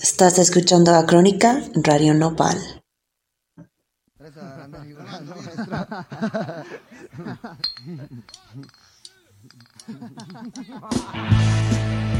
[0.00, 2.58] Estás escuchando a Crónica Radio Nopal.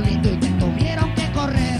[0.00, 1.77] lindo y te tuvieron que correr.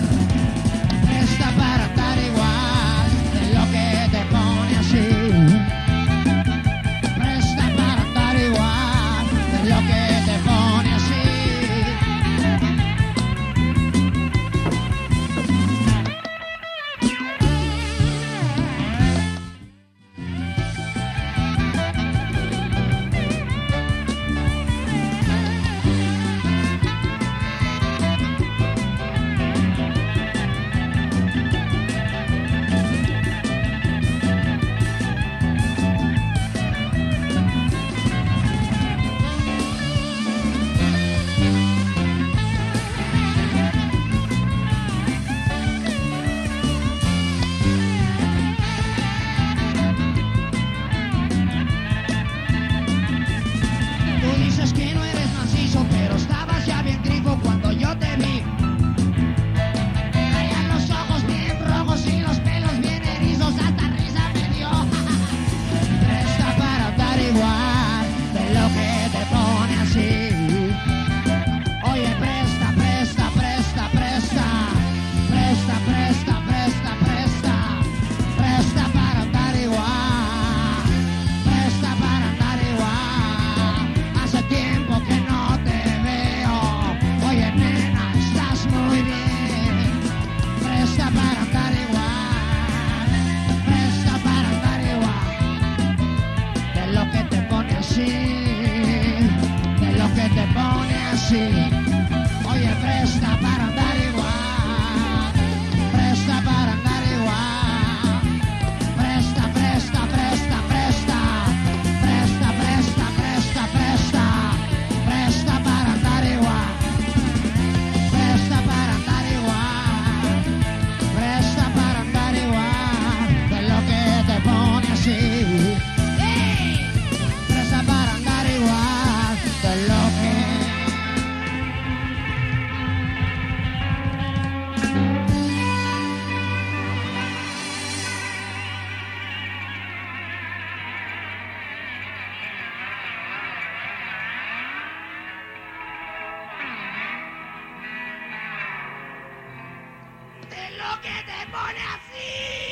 [151.09, 151.51] Que te
[151.95, 152.68] así.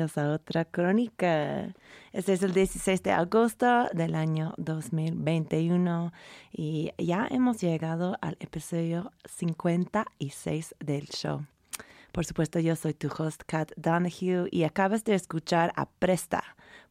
[0.00, 1.74] Bienvenidos a otra crónica.
[2.12, 6.14] Este es el 16 de agosto del año 2021
[6.52, 11.44] y ya hemos llegado al episodio 56 del show.
[12.12, 16.42] Por supuesto, yo soy tu host, Kat Donahue, y acabas de escuchar a Presta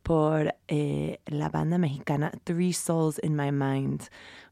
[0.03, 4.03] por eh, la banda mexicana Three Souls in My Mind,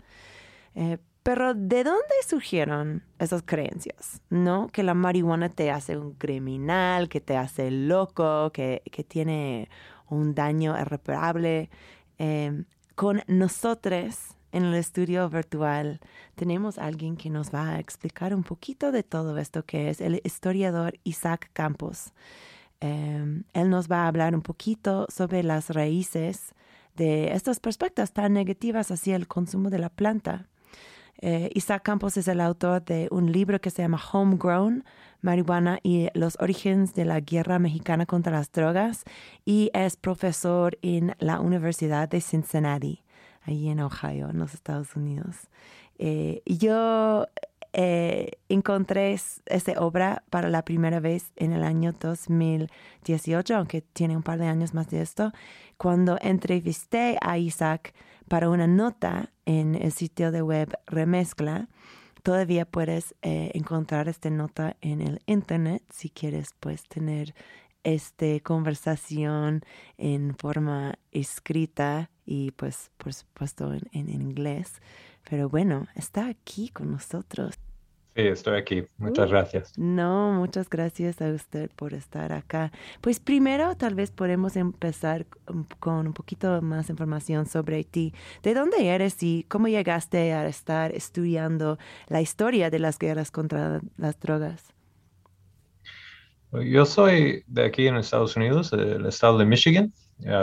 [0.76, 4.22] Eh, pero ¿de dónde surgieron esas creencias?
[4.30, 4.68] ¿No?
[4.68, 9.70] Que la marihuana te hace un criminal, que te hace loco, que, que tiene
[10.10, 11.70] un daño irreparable.
[12.18, 16.00] Em, con nosotros en el estudio virtual
[16.36, 20.00] tenemos a alguien que nos va a explicar un poquito de todo esto, que es
[20.00, 22.14] el historiador Isaac Campos.
[22.80, 26.54] Em, él nos va a hablar un poquito sobre las raíces
[26.96, 30.48] de estas perspectivas tan negativas hacia el consumo de la planta.
[31.22, 34.84] Eh, Isaac Campos es el autor de un libro que se llama Homegrown,
[35.22, 39.04] marihuana y los orígenes de la guerra mexicana contra las drogas
[39.46, 43.04] y es profesor en la Universidad de Cincinnati,
[43.44, 45.48] ahí en Ohio, en los Estados Unidos.
[45.98, 47.28] Eh, yo
[47.76, 54.22] eh, encontré esta obra para la primera vez en el año 2018, aunque tiene un
[54.22, 55.32] par de años más de esto,
[55.78, 57.94] cuando entrevisté a Isaac
[58.28, 61.68] para una nota en el sitio de web Remezcla
[62.24, 67.36] Todavía puedes eh, encontrar esta nota en el internet si quieres pues tener
[67.84, 69.62] esta conversación
[69.98, 74.82] en forma escrita y pues por supuesto en inglés.
[75.30, 77.56] Pero bueno, está aquí con nosotros.
[78.16, 78.84] Sí, estoy aquí.
[79.00, 79.74] Muchas gracias.
[79.76, 82.72] No, muchas gracias a usted por estar acá.
[83.02, 85.26] Pues primero tal vez podemos empezar
[85.80, 88.14] con un poquito más información sobre ti.
[88.44, 93.82] ¿De dónde eres y cómo llegaste a estar estudiando la historia de las guerras contra
[93.98, 94.64] las drogas?
[96.52, 99.92] Yo soy de aquí en Estados Unidos, del estado de Michigan.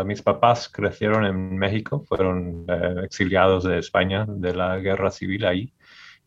[0.07, 5.73] mis papás crecieron en México, fueron eh, exiliados de España de la guerra civil ahí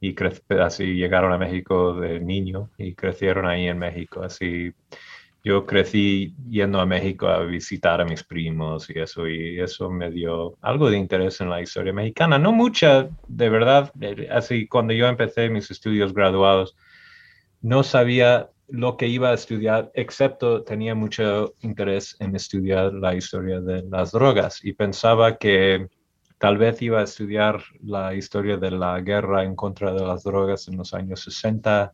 [0.04, 0.14] y
[0.60, 4.22] así llegaron a México de niño y crecieron ahí en México.
[4.22, 4.74] Así
[5.46, 10.12] yo crecí yendo a México a visitar a mis primos y eso, y eso me
[10.12, 12.38] dio algo de interés en la historia mexicana.
[12.38, 13.94] No mucha, de verdad.
[14.30, 16.76] Así cuando yo empecé mis estudios graduados,
[17.62, 23.62] no sabía lo que iba a estudiar, excepto tenía mucho interés en estudiar la historia
[23.62, 25.88] de las drogas y pensaba que
[26.44, 30.68] Tal vez iba a estudiar la historia de la guerra en contra de las drogas
[30.68, 31.94] en los años 60.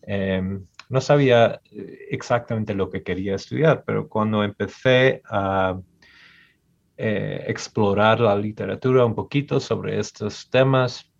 [0.00, 5.78] Em, no sabía eh, exactamente lo que quería estudiar, pero cuando empecé a
[6.96, 11.12] eh, explorar la literatura un poquito sobre estos temas,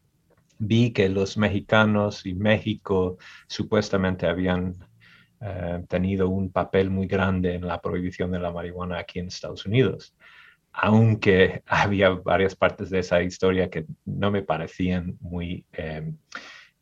[0.59, 4.77] vi que los mexicanos y México supuestamente habían
[5.43, 9.67] eh, tenido un papel muy grande en la prohibición de la marihuana aquí en Estados
[9.67, 10.17] Unidos
[10.73, 16.13] aunque había varias partes de esa historia que no me parecían muy, eh,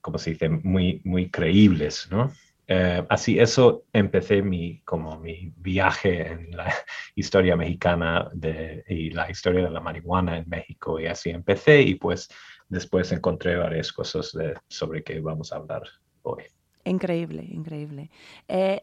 [0.01, 2.33] como se dice, muy, muy creíbles, ¿no?
[2.73, 6.73] Eh, así, eso empecé mi, como mi viaje en la
[7.17, 11.97] historia mexicana de, y la historia de la marihuana en México, y así empecé, y
[11.97, 12.29] pues
[12.69, 15.83] después encontré varias cosas de, sobre que vamos a hablar
[16.23, 16.45] hoy.
[16.85, 18.09] Increíble, increíble.
[18.49, 18.81] Eh,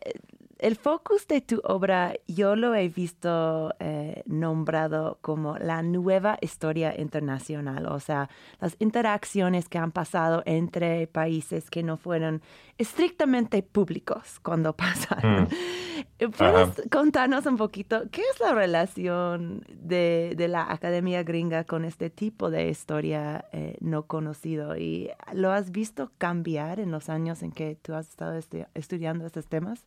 [0.59, 6.99] el focus de tu obra yo lo he visto eh, nombrado como la nueva historia
[6.99, 12.41] internacional, o sea, las interacciones que han pasado entre países que no fueron
[12.77, 15.43] estrictamente públicos cuando pasaron.
[15.43, 16.31] Mm.
[16.31, 22.49] ¿Puedes contarnos un poquito qué es la relación de, la academia gringa con este tipo
[22.49, 24.77] de historia eh, no conocido?
[24.77, 28.39] ¿Y lo has visto cambiar en los años en que tú has estado
[28.73, 29.85] estudiando estos temas?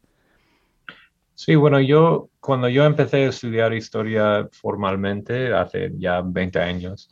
[1.43, 7.09] Sí, bueno, yo cuando yo empecé a estudiar historia formalmente hace ya 20 años,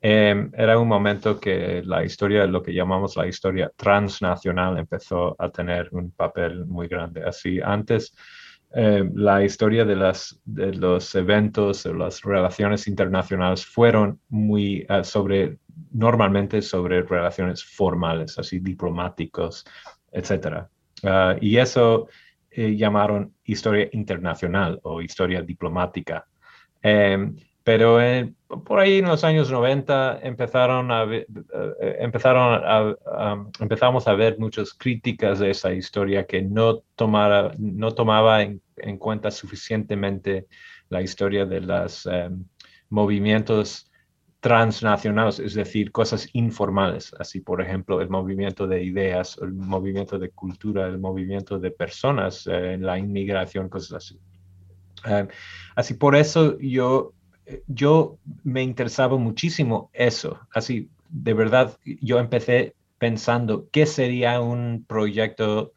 [0.00, 5.50] eh, era un momento que la historia, lo que llamamos la historia transnacional, empezó a
[5.50, 7.22] tener un papel muy grande.
[7.22, 8.16] Así, antes
[8.74, 15.04] eh, la historia de, las, de los eventos, de las relaciones internacionales fueron muy uh,
[15.04, 15.58] sobre,
[15.92, 19.66] normalmente sobre relaciones formales, así diplomáticos,
[20.12, 20.66] etc.
[21.02, 22.08] Uh, y eso
[22.56, 26.26] eh, llamaron historia internacional o historia diplomática.
[26.82, 27.30] Eh,
[27.66, 28.32] pero eh,
[28.64, 31.26] por ahí en los años 90 empezaron a, eh,
[31.80, 38.62] a, empezamos a ver muchas críticas de esa historia que no, tomara, no tomaba en,
[38.76, 40.46] en cuenta suficientemente
[40.90, 42.30] la historia de los eh,
[42.88, 43.90] movimientos
[44.40, 50.30] transnacionales, es decir, cosas informales, así por ejemplo el movimiento de ideas, el movimiento de
[50.30, 54.20] cultura, el movimiento de personas, eh, la inmigración, cosas así.
[55.04, 55.28] Uh,
[55.74, 57.12] así por eso yo
[57.66, 60.40] yo me interesaba muchísimo eso.
[60.52, 65.72] Así, de verdad, yo empecé pensando qué sería un proyecto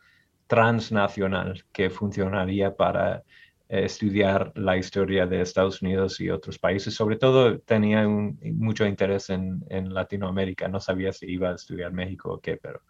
[0.48, 3.24] transnacional que funcionaría para eh,
[3.70, 6.96] estudiar la historia de Estados Unidos y otros países.
[6.96, 10.68] Sobre todo tenía un, mucho interés en, en, Latinoamérica.
[10.68, 12.82] No sabía si iba a estudiar México o qué, pero...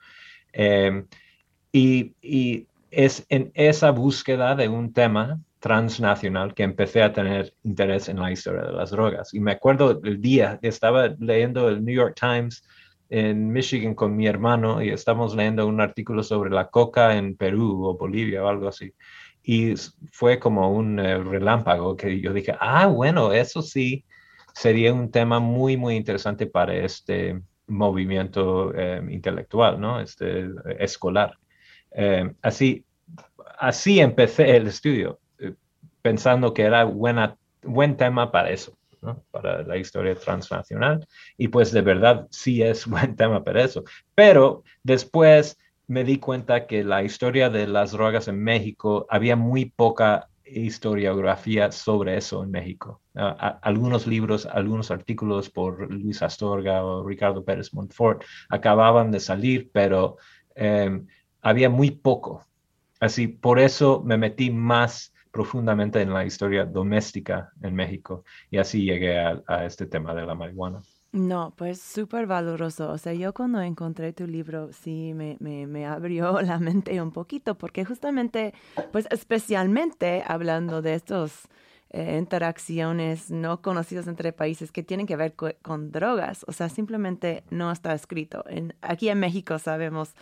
[0.53, 1.03] Eh,
[1.71, 8.09] y, y es en esa búsqueda de un tema transnacional que empecé a tener interés
[8.09, 9.33] en la historia de las drogas.
[9.33, 12.63] Y me acuerdo el día, estaba leyendo el New York Times
[13.09, 17.85] en Michigan con mi hermano y estamos leyendo un artículo sobre la coca en Perú
[17.85, 18.93] o Bolivia o algo así.
[19.43, 19.73] Y
[20.11, 24.05] fue como un uh, relámpago que yo dije, ah, bueno, eso sí
[24.53, 29.99] sería un tema muy, muy interesante para este movimiento eh, intelectual, ¿no?
[29.99, 31.37] Este escolar.
[31.91, 32.83] Eh, así,
[33.59, 35.19] así empecé el estudio
[36.01, 39.23] pensando que era buena, buen tema para eso, ¿no?
[39.31, 41.07] para la historia transnacional.
[41.37, 43.83] Y pues de verdad sí es buen tema para eso.
[44.15, 45.57] Pero después
[45.89, 51.71] me di cuenta que la historia de las drogas en México había muy poca historiografía
[51.71, 53.01] sobre eso en México.
[53.15, 59.71] Uh, algunos libros, algunos artículos por Luis Astorga o Ricardo Pérez Montfort acababan de salir,
[59.73, 60.17] pero
[60.55, 61.01] eh,
[61.41, 62.45] había muy poco.
[62.99, 68.83] Así, por eso me metí más profundamente en la historia doméstica en México y así
[68.83, 70.81] llegué a este tema de la marihuana.
[71.11, 72.91] No, pues súper valoroso.
[72.91, 77.57] O sea, yo cuando encontré tu libro sí me, me, abrió la mente un poquito
[77.57, 78.53] porque justamente,
[78.91, 81.47] pues especialmente hablando de estos
[81.89, 86.69] eh, interacciones no conocidas entre países que tienen que ver co con drogas, o sea,
[86.69, 88.43] simplemente no está escrito.
[88.81, 90.13] Aquí en México sabemos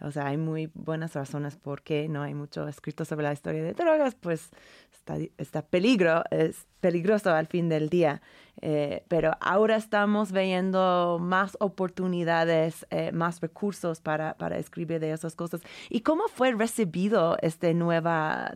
[0.00, 3.62] o sea, hay muy buenas razones por qué no hay mucho escrito sobre la historia
[3.62, 4.50] de drogas, pues
[4.92, 8.22] está, está peligro, es peligroso al fin del día.
[8.62, 15.34] Eh, pero ahora estamos viendo más oportunidades, eh, más recursos para, para escribir de esas
[15.34, 15.62] cosas.
[15.88, 18.10] ¿Y cómo fue recibido este nuevo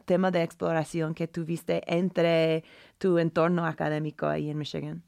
[0.04, 2.64] tema de exploración que tuviste entre
[2.98, 5.02] tu entorno académico ahí en Michigan?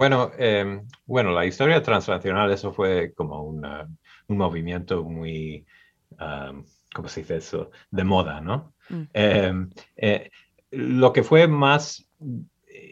[0.00, 3.86] Bueno, eh, bueno, la historia transnacional, eso fue como una
[4.30, 5.66] un movimiento muy,
[6.12, 8.72] um, ¿cómo se dice eso?, de moda, ¿no?
[8.88, 9.02] Mm.
[9.12, 10.30] Eh, eh,
[10.70, 12.08] lo que fue más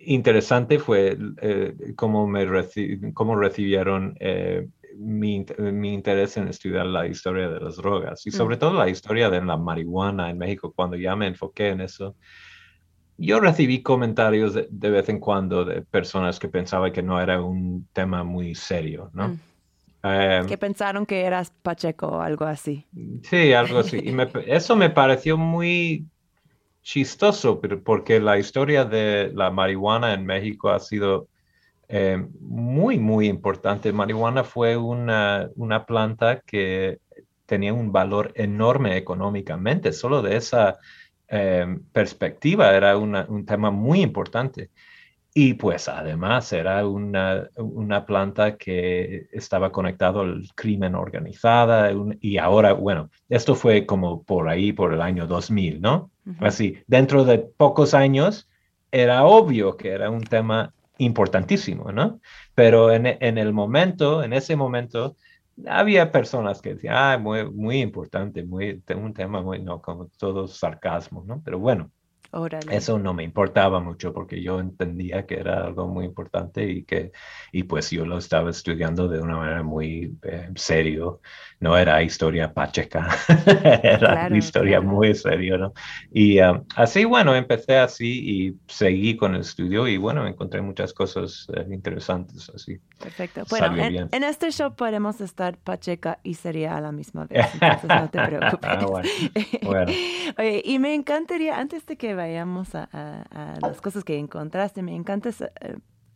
[0.04, 7.06] interesante fue eh, cómo, me reci cómo recibieron eh, mi, mi, interés en estudiar la
[7.06, 8.58] historia de las drogas y sobre mm.
[8.58, 12.16] todo la historia de la marihuana en México, cuando ya me enfoqué en eso.
[13.20, 17.42] Yo recibí comentarios de, de vez en cuando de personas que pensaban que no era
[17.42, 19.28] un tema muy serio, ¿no?
[19.28, 19.40] Mm.
[20.02, 22.86] Eh, que pensaron que eras Pacheco o algo así.
[23.22, 23.98] Sí, algo así.
[24.02, 26.06] Y me, eso me pareció muy
[26.82, 31.28] chistoso porque la historia de la marihuana en México ha sido
[31.88, 33.92] eh, muy, muy importante.
[33.92, 36.98] Marihuana fue una, una planta que
[37.46, 39.92] tenía un valor enorme económicamente.
[39.92, 40.78] Solo de esa
[41.28, 44.70] eh, perspectiva era una, un tema muy importante.
[45.34, 52.72] Y pues además era una, una planta que estaba conectado al crimen organizada y ahora,
[52.72, 56.10] bueno, esto fue como por ahí, por el año 2000, ¿no?
[56.26, 56.46] Uh -huh.
[56.46, 58.48] Así, dentro de pocos años
[58.90, 62.20] era obvio que era un tema importantísimo, ¿no?
[62.54, 65.14] Pero en, en el momento, en ese momento,
[65.66, 70.46] había personas que decían, ah, muy, muy importante, muy, un tema muy, no, como todo
[70.46, 71.40] sarcasmo, ¿no?
[71.44, 71.90] Pero bueno,
[72.30, 72.76] Órale.
[72.76, 77.12] Eso no me importaba mucho porque yo entendía que era algo muy importante y que,
[77.52, 81.20] y pues yo lo estaba estudiando de una manera muy eh, serio.
[81.60, 83.08] No era historia pacheca,
[83.82, 84.88] era Claro, historia claro.
[84.88, 85.72] muy serio, ¿no?
[86.10, 90.92] Y um, así, bueno, empecé así y seguí con el estudio y bueno, encontré muchas
[90.92, 92.80] cosas eh, interesantes así.
[92.98, 93.44] Perfecto.
[93.48, 97.94] Bueno, en, en este show podemos estar Pacheca y sería a la misma vez, entonces
[97.94, 98.60] no te preocupes.
[98.62, 99.10] Ah, bueno,
[99.62, 99.98] bueno.
[100.38, 104.82] Oye, y me encantaría, antes de que vayamos a, a- a las cosas que encontraste,
[104.82, 105.52] me encanta, sa-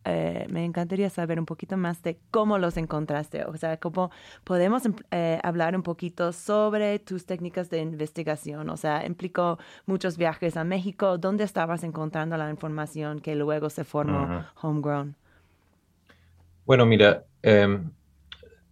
[0.05, 3.45] eh, me encantaría saber un poquito más de cómo los encontraste.
[3.45, 4.11] O sea, cómo
[4.43, 8.69] podemos em- eh, hablar un poquito sobre tus técnicas de investigación.
[8.69, 11.17] O sea, implicó muchos viajes a México.
[11.17, 14.31] ¿Dónde estabas encontrando la información que luego se formó
[14.61, 15.15] homegrown?
[16.65, 17.91] Bueno, mira, em,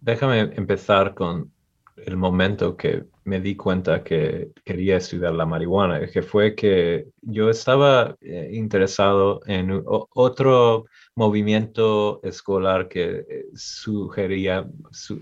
[0.00, 1.52] déjame empezar con
[1.96, 7.50] el momento que me di cuenta que quería estudiar la marihuana, que fue que yo
[7.50, 15.20] estaba eh, interesado en otro movimiento escolar que eh, sugería, su-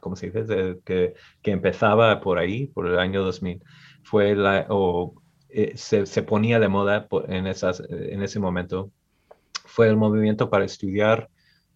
[0.00, 0.78] ¿cómo se dice?
[0.84, 3.62] Que, que empezaba por ahí, por el año 2000.
[4.04, 5.14] Fue la, o
[5.48, 8.90] eh, se, se ponía de moda en, esas, en ese momento,
[9.66, 11.28] fue el movimiento para estudiar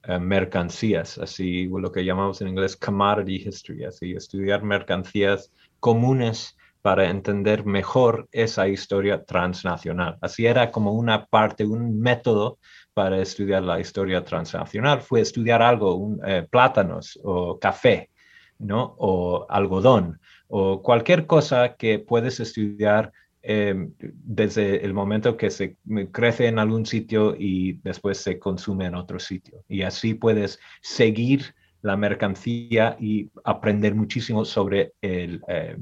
[0.05, 7.11] eh, mercancías, así lo que llamamos en inglés commodity history, así estudiar mercancías comunes para
[7.11, 10.17] entender mejor esa historia transnacional.
[10.21, 12.59] Así era como una parte, un método
[12.99, 15.00] para estudiar la historia transnacional.
[15.00, 18.11] Fue estudiar algo, un, eh, plátanos o café,
[18.59, 18.97] ¿no?
[18.99, 25.76] O algodón o cualquier cosa que puedes estudiar eh, desde el momento que se
[26.11, 29.62] crece en algún sitio y después se consume en otro sitio.
[29.69, 35.76] Y así puedes seguir la mercancía y aprender muchísimo sobre el, eh,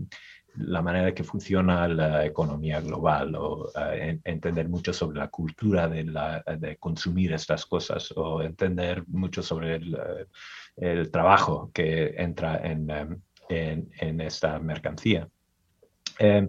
[0.59, 5.89] la manera que funciona la economía global o eh, en- entender mucho sobre la cultura
[5.89, 6.05] de,
[6.59, 10.27] de consumir estas cosas o entender mucho sobre el, eh,
[10.77, 13.07] el trabajo que entra en, eh,
[13.49, 15.29] en, en esta mercancía.
[16.19, 16.49] Eh,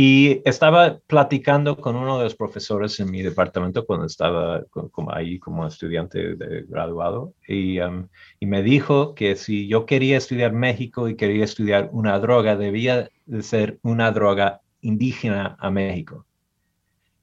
[0.00, 5.12] y estaba platicando con uno de los profesores en mi departamento cuando estaba co- como
[5.12, 8.06] ahí como estudiante de graduado y, um,
[8.38, 13.08] y me dijo que si yo quería estudiar México y quería estudiar una droga, debía
[13.26, 16.26] de ser una droga indígena a México.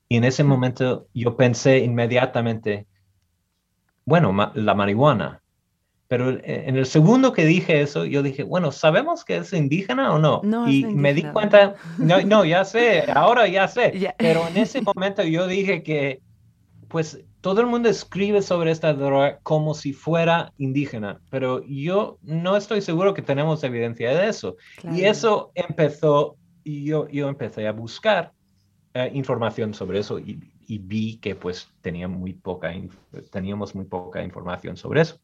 [0.10, 2.88] Y en ese momento yo pensé inmediatamente,
[4.06, 5.44] bueno, ma- la marihuana.
[6.08, 10.20] Pero en el segundo que dije eso, yo dije, bueno, ¿sabemos que es indígena o
[10.20, 10.42] no?
[10.44, 14.14] No y me di cuenta, no, no, ya sé, ahora ya sé, Ya.
[14.18, 16.22] pero en ese momento yo dije que,
[16.90, 22.56] pues, todo el mundo escribe sobre esta droga como si fuera indígena, pero yo no
[22.56, 24.58] estoy seguro que tenemos evidencia de eso.
[24.78, 24.98] Claro.
[24.98, 28.32] Y eso empezó, y yo, yo empecé a buscar
[28.94, 32.74] eh, información sobre eso y, y vi que pues tenía muy poca,
[33.32, 35.20] teníamos muy poca información sobre eso.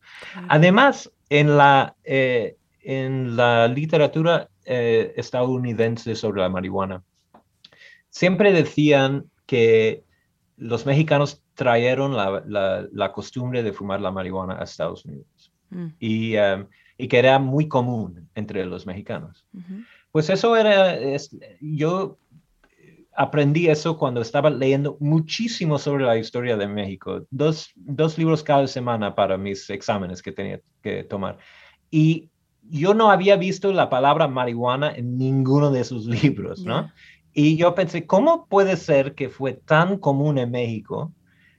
[0.47, 7.03] Además, en la, eh, en la literatura eh, estadounidense sobre la marihuana,
[8.09, 10.03] siempre decían que
[10.57, 15.87] los mexicanos trajeron la, la- la costumbre de fumar la marihuana a Estados Unidos Mm,
[15.99, 16.65] y, um,
[16.97, 19.45] y que era muy común entre los mexicanos.
[19.53, 19.83] ujú.
[20.11, 22.17] Pues eso era, es- yo
[23.13, 28.67] aprendí eso cuando estaba leyendo muchísimo sobre la historia de México, dos, dos libros cada
[28.67, 31.37] semana para mis exámenes que tenía que tomar.
[31.89, 32.29] Y
[32.63, 36.83] yo no había visto la palabra marihuana en ninguno de esos libros, ¿no?
[36.83, 36.93] Ya.
[37.33, 41.13] Y yo pensé, ¿cómo puede ser que fue tan común en México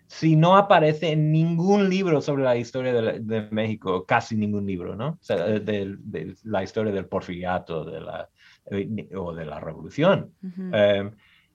[0.06, 4.66] si no aparece en ningún libro sobre la historia de, la- de México, casi ningún
[4.66, 5.08] libro, ¿no?
[5.08, 8.28] O sea, de, de- la historia del porfiriato de la,
[8.70, 10.34] eh, o de la revolución.
[10.42, 10.62] Ujú.
[10.64, 11.10] Um,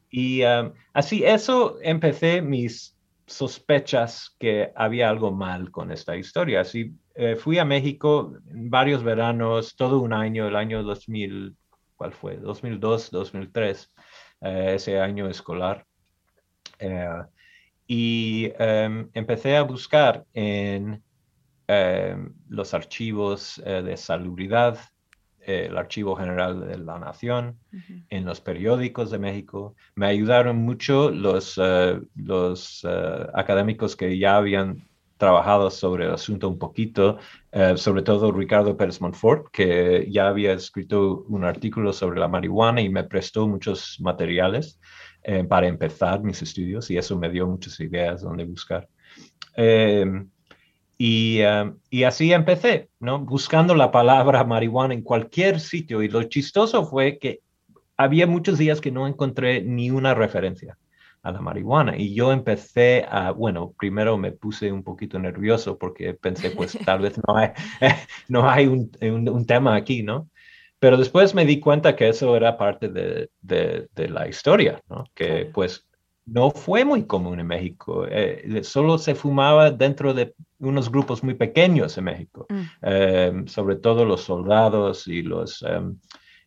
[0.09, 6.61] y um, así, eso empecé mis sospechas que había algo mal con esta historia.
[6.61, 11.55] Así, eh, fui a México varios veranos, todo un año, el año 2000,
[11.95, 12.37] ¿cuál fue?
[12.37, 13.93] 2002, 2003,
[14.41, 15.85] eh, ese año escolar.
[16.79, 17.23] Eh,
[17.87, 21.01] y em, empecé a buscar en
[21.67, 24.77] em, los archivos eh, de salubridad,
[25.47, 27.57] eh, el Archivo General de la Nación,
[28.09, 29.75] en los periódicos de México.
[29.95, 36.47] Me ayudaron mucho los, eh, los eh, académicos que ya habían trabajado sobre el asunto
[36.47, 37.17] un poquito,
[37.51, 42.81] eh, sobre todo Ricardo Pérez Montfort, que ya había escrito un artículo sobre la marihuana
[42.81, 44.79] y me prestó muchos materiales
[45.49, 48.87] para empezar mis estudios y eso me dio muchas ideas donde buscar.
[49.57, 50.05] Eh,
[50.97, 53.19] y, eh, y así empecé, ¿no?
[53.19, 56.01] Buscando la palabra marihuana en cualquier sitio.
[56.01, 57.41] Y lo chistoso fue que
[57.97, 60.77] había muchos días que no encontré ni una referencia.
[61.23, 61.97] a la marihuana.
[61.97, 66.99] Y yo empecé a, bueno, primero me puse un poquito nervioso porque pensé, pues tal
[67.01, 67.49] vez no hay,
[68.29, 70.29] no hay un, un, tema aquí, ¿no?
[70.79, 75.05] Pero después me di cuenta que eso era parte de, de, de la historia, ¿no?
[75.15, 75.86] Que pues
[76.27, 78.05] no fue muy común en México.
[78.09, 82.61] Eh, solo se fumaba dentro de unos grupos muy pequeños en México, Mm.
[82.81, 85.97] eh, sobre todo los soldados y los, em,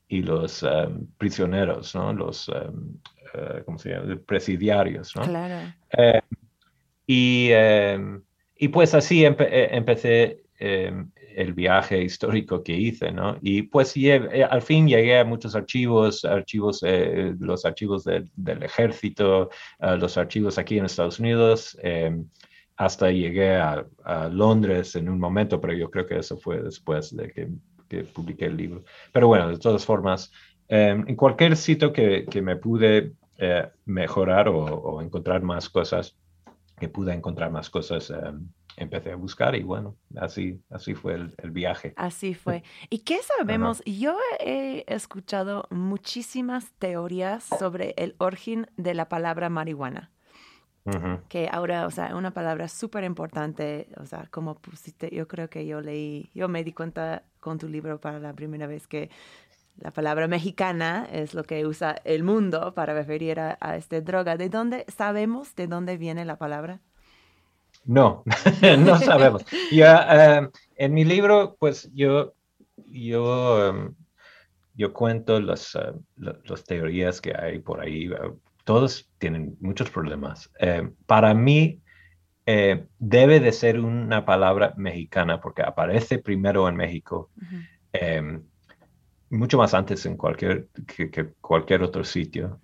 [0.09, 2.13] y los em, prisioneros, ¿no?
[2.13, 2.95] Los, em,
[3.35, 4.15] eh, ¿cómo se llama?
[4.27, 5.23] Presidiarios, ¿no?
[5.23, 5.73] Claro.
[7.07, 7.51] Y,
[8.57, 13.39] y pues así empe- empecé em, el viaje histórico que hice, ¿no?
[13.43, 18.31] Y pues lle- eh, al fin llegué a muchos archivos, archivos, eh, los archivos del-
[18.63, 22.29] ejército, eh, los archivos aquí en Estados Unidos, em,
[22.77, 23.85] hasta llegué a,
[24.31, 27.49] Londres en un momento, pero yo creo que eso fue después de que,
[27.89, 28.85] que publiqué el libro.
[29.13, 30.31] Pero bueno, de todas formas,
[30.69, 36.17] em, en cualquier sitio que, que me pude eh, mejorar o, o encontrar más cosas,
[36.79, 38.49] que pude encontrar más cosas, em,
[38.83, 41.93] empecé a buscar y bueno, así, así fue el, el viaje.
[41.97, 42.63] Así fue.
[42.89, 43.83] ¿Y qué sabemos?
[43.85, 50.11] Yo he escuchado muchísimas teorías sobre el origen de la palabra marihuana,
[50.85, 51.21] Ujú.
[51.29, 55.67] que ahora, o sea, una palabra súper importante, o sea, como pusiste, yo creo que
[55.67, 59.11] yo leí, yo me di cuenta con tu libro para la primera vez que
[59.79, 64.37] la palabra mexicana es lo que usa el mundo para referir a, a esta droga.
[64.37, 66.81] ¿De dónde sabemos de dónde viene la palabra?
[67.85, 68.23] No,
[68.79, 69.45] no sabemos.
[69.71, 72.35] Ya, em, en mi libro, pues yo,
[72.87, 73.95] yo, em,
[74.75, 75.75] yo cuento las,
[76.17, 78.11] la- las teorías que hay por ahí.
[78.65, 80.51] Todos tienen muchos problemas.
[80.59, 81.81] Em, para mí,
[82.47, 87.31] eh, debe de ser una palabra mexicana porque aparece primero en México,
[87.93, 88.43] em,
[89.31, 92.61] mucho más antes en cualquier, que, que cualquier otro sitio.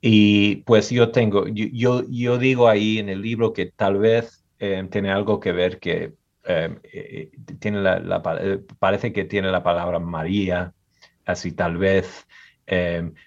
[0.00, 4.86] Y pues yo tengo, yo, yo, digo ahí en el libro que tal vez eh,
[4.90, 6.14] tiene algo que ver que
[6.48, 7.30] eh, eh,
[7.60, 10.72] tiene la, la eh, parece que tiene la palabra María,
[11.26, 12.26] así tal vez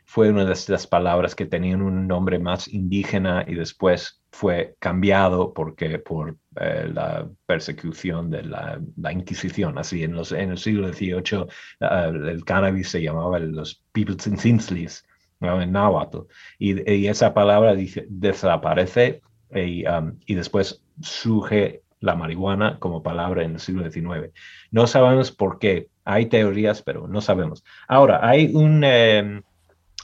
[0.05, 5.51] fue una de estas palabras que tenían un nombre más indígena y después fue cambiado
[5.51, 9.79] porque por la persecución de la, la Inquisición.
[9.79, 11.47] Así en, los, en el siglo XVIII
[11.79, 15.03] el cannabis se llamaba los Pipiltzintzintlis,
[15.41, 16.19] en náhuatl
[16.59, 17.75] y, esa palabra
[18.07, 19.21] desaparece
[19.53, 24.33] y, um, y después surge la marihuana como palabra en el siglo XIX.
[24.71, 25.87] No sabemos por qué.
[26.03, 27.63] Hay teorías, pero no sabemos.
[27.87, 29.41] Ahora, hay un eh,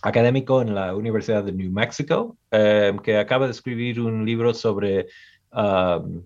[0.04, 5.08] académico en la Universidad de New Mexico eh, que acaba de escribir un libro sobre,
[5.52, 6.23] um,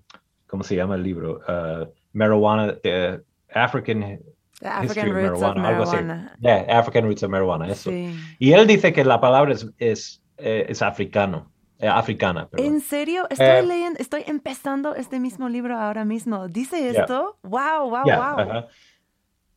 [0.48, 1.40] ¿cómo se llama el libro?
[1.48, 3.20] Uh, marijuana, eh,
[3.54, 4.20] African,
[4.64, 6.38] African History of Roots of marijuana, algo así.
[6.40, 7.90] Yeah, African Roots of Marijuana, eso.
[7.90, 8.16] Sí.
[8.40, 12.48] Y él dice que la palabra es, es, eh, es africano, eh, africana.
[12.48, 12.66] perdón.
[12.68, 13.28] ¿En serio?
[13.30, 16.48] Estoy Eh, leyendo, estoy empezando este mismo libro ahora mismo.
[16.48, 17.38] ¿Dice esto?
[17.44, 18.64] ¡Wow, wow, wow!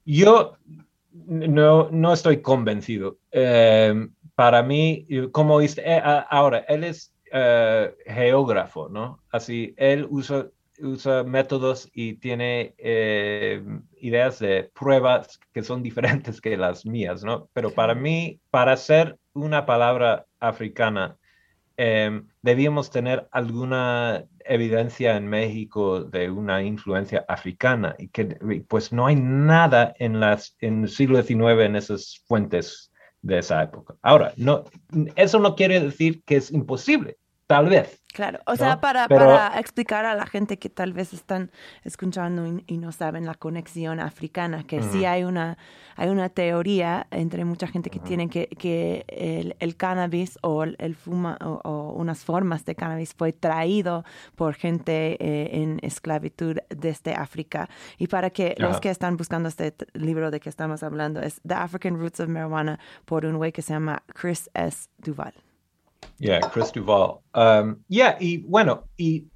[0.04, 0.56] Yo
[1.12, 3.18] no, no estoy convencido.
[3.32, 5.60] Eh, para mí, como
[6.30, 7.14] ahora, él es
[8.06, 9.20] geógrafo, ¿no?
[9.30, 10.46] Así, él usa,
[10.80, 13.62] usa métodos y tiene eh,
[14.00, 17.48] ideas de pruebas que son diferentes que las mías, ¿no?
[17.52, 21.16] Pero para mí, para ser una palabra africana,
[21.76, 28.26] eh, debíamos tener alguna evidencia en México de una influencia africana y que
[28.68, 33.62] pues no hay nada en las en el siglo XIX en esas fuentes de esa
[33.62, 33.96] época.
[34.02, 34.64] Ahora, no,
[35.16, 38.03] eso no quiere decir que es imposible, tal vez.
[38.14, 41.50] Claro, o sea, para, Pero- para explicar a la gente que tal vez están
[41.82, 45.58] escuchando y, y no saben la conexión africana, que sí hay una,
[45.96, 50.76] hay una teoría entre mucha gente que tiene que, que el, el cannabis o el,
[50.78, 54.04] el fuma o, o unas formas de cannabis fue traído
[54.36, 57.68] por gente eh, en esclavitud desde África.
[57.98, 61.54] Y para que los que están buscando este libro de que estamos hablando, es The
[61.54, 64.88] African Roots of Marijuana por un güey que se llama Chris S.
[64.98, 65.34] Duval.
[66.18, 67.18] Yeah, Chris Duval.
[67.34, 69.26] Um, yeah, y bueno, y,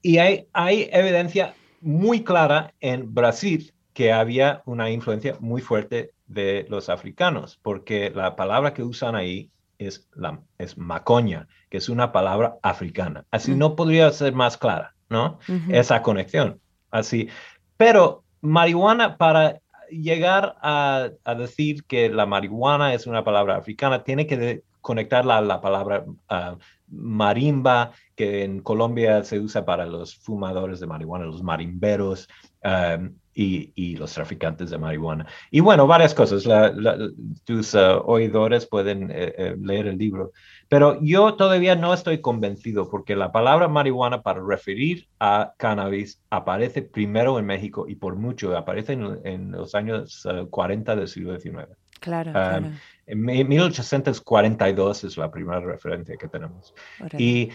[0.00, 6.64] y hay, hay evidencia muy clara en Brasil que había una influencia muy fuerte de
[6.70, 12.12] los africanos, porque la palabra que usan ahí es, la, es macoña, que es una
[12.12, 13.24] palabra africana.
[13.30, 15.38] Así no podría ser más clara, ¿no?
[15.68, 16.60] Esa conexión.
[16.90, 17.28] Así.
[17.76, 24.26] Pero marihuana, para llegar a, a decir que la marihuana es una palabra africana, tiene
[24.26, 30.16] que de- conectarla a la palabra ah, marimba, que en Colombia se usa para los
[30.16, 32.28] fumadores de marihuana, los marimberos.
[32.62, 35.26] Um, y, y, los traficantes de marihuana.
[35.50, 36.44] Y bueno, varias cosas.
[37.44, 40.32] tus uh, oidores pueden eh, eh, leer el libro.
[40.68, 46.82] Pero yo todavía no estoy convencido porque la palabra marihuana para referir a cannabis aparece
[46.82, 51.68] primero en México y por mucho aparece en, los años 40 uh, del siglo XIX.
[52.00, 52.70] Claro, um, claro.
[53.06, 56.74] En 1842 es la primera referencia que tenemos.
[57.18, 57.50] Y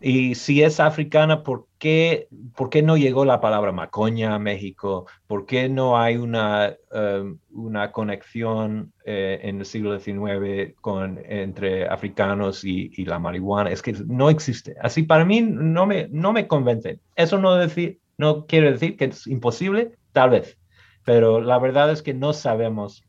[0.00, 5.06] y si es africana, ¿por qué, ¿por qué no llegó la palabra macoña a México?
[5.26, 11.86] ¿Por qué no hay una, um, una conexión eh, en el siglo XIX con, entre
[11.86, 13.70] africanos y, y, la marihuana?
[13.70, 14.74] Es que no existe.
[14.80, 16.98] Así para mí no me, no me convence.
[17.14, 20.58] Eso no, decir, no quiere decir que es imposible, tal vez,
[21.04, 23.04] pero la verdad es que no sabemos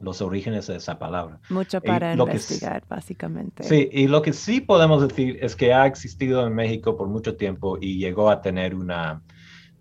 [0.00, 1.38] los orígenes de esa palabra.
[1.50, 3.62] Mucho para investigar, básicamente.
[3.62, 7.36] Sí, y lo que sí podemos decir es que ha existido en México por mucho
[7.36, 9.22] tiempo y llegó a tener una,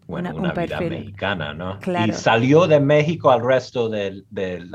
[0.08, 1.80] bueno, una, vida mexicana, ¿no?
[1.80, 2.12] Claro.
[2.12, 4.72] Y salió de México al resto del, del,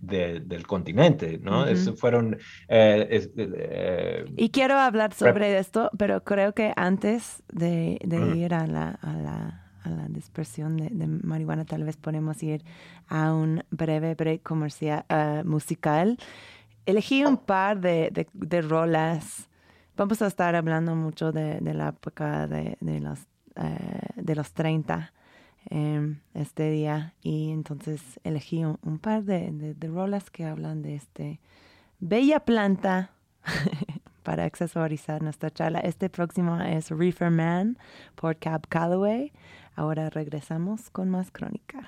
[0.00, 1.66] del continente, ¿no?
[1.96, 2.38] fueron...
[2.68, 7.98] Eh, eh, y quiero hablar sobre esto, pero creo que antes de,
[8.34, 12.64] ir a la, a la a la dispersión de, marihuana, tal vez podemos ir
[13.08, 16.18] a un breve break comercial uh, musical.
[16.86, 19.48] Elegí un par de, de, rolas.
[19.96, 23.20] Vamos a estar hablando mucho de, la época de, los,
[23.56, 25.12] uh, de los 30
[25.70, 31.40] em, este día y entonces elegí un, un par de, rolas que hablan de este
[32.00, 33.10] bella planta
[34.22, 35.80] para accesorizar nuestra charla.
[35.80, 37.78] Este próximo es Reefer Man
[38.14, 39.32] por Cab Calloway.
[39.80, 41.78] Ahora regresamos con más crónica.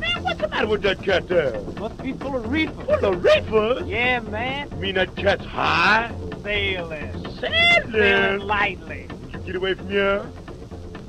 [0.00, 1.60] Man, what's the matter with that cat there?
[1.78, 2.72] Must be full of reefer.
[2.72, 3.82] Full of reefer?
[3.84, 4.70] Yeah, man.
[4.70, 6.10] You mean that cat's high?
[6.42, 7.12] Sailing.
[7.38, 7.92] Sailing?
[7.92, 9.06] Sailing lightly.
[9.10, 10.24] Would you get away from here?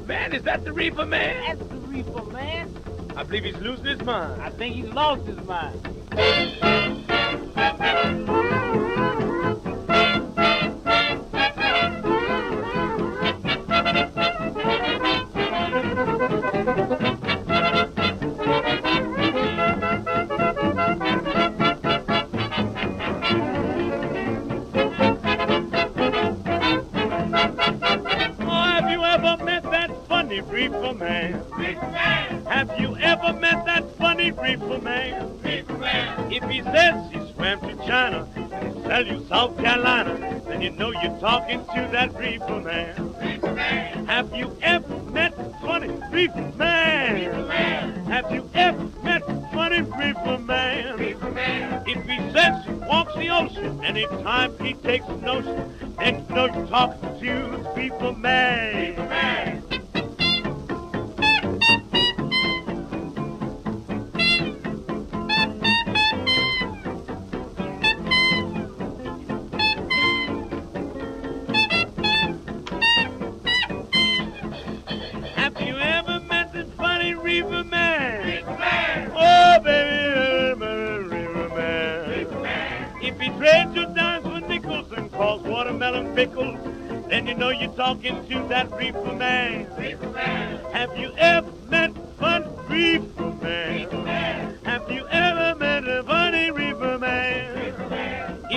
[0.06, 1.58] Man, is that the reefer man?
[1.58, 2.70] That's the reefer man.
[3.16, 4.42] I believe he's losing his mind.
[4.42, 5.80] I think he's lost his mind.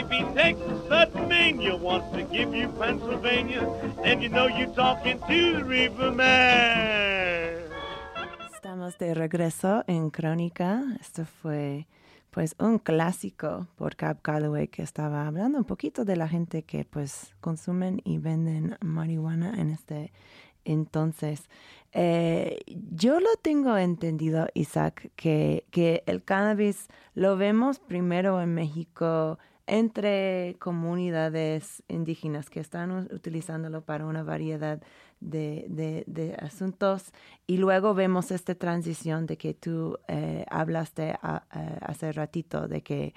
[0.00, 0.58] If he takes
[1.82, 3.68] wants to give you Pennsylvania,
[4.02, 7.68] then you know you're talking to the reefer man.
[8.54, 10.82] Estamos de regreso en Crónica.
[11.00, 11.86] Esto fue
[12.30, 16.86] pues un clásico por Cab Calloway que estaba hablando un poquito de la gente que
[16.86, 20.12] pues consumen y venden marihuana en este
[20.64, 21.50] entonces.
[21.92, 29.38] Eh, yo lo tengo entendido, Isaac, que, que el cannabis lo vemos primero en México
[29.70, 34.82] entre comunidades indígenas que están utilizándolo para una variedad
[35.20, 37.12] de, asuntos
[37.46, 43.14] y luego vemos esta transición de que tú eh, hablaste hace ratito, de que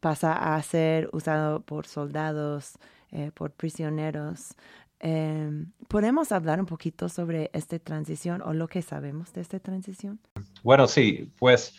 [0.00, 2.78] pasa a ser usado por soldados,
[3.10, 4.54] eh, por prisioneros.
[5.00, 10.18] Em, ¿Podemos hablar un poquito sobre esta transición o lo que sabemos de esta transición?
[10.62, 11.74] Bueno, sí, pues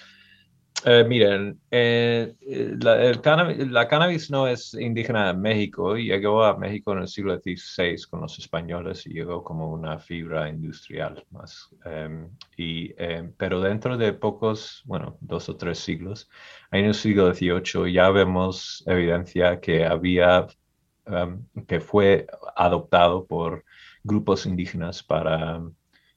[0.85, 2.33] eh, miren, eh,
[2.81, 8.21] la, cannabis, no es indígena de México, llegó a México en el siglo XVI con
[8.21, 11.69] los españoles y llegó como una fibra industrial más.
[11.85, 16.29] Em, y, em, pero dentro de pocos, bueno, dos o tres siglos,
[16.71, 20.47] en el siglo XVIII ya vemos evidencia que había,
[21.05, 23.63] em, que fue adoptado por
[24.03, 25.61] grupos indígenas para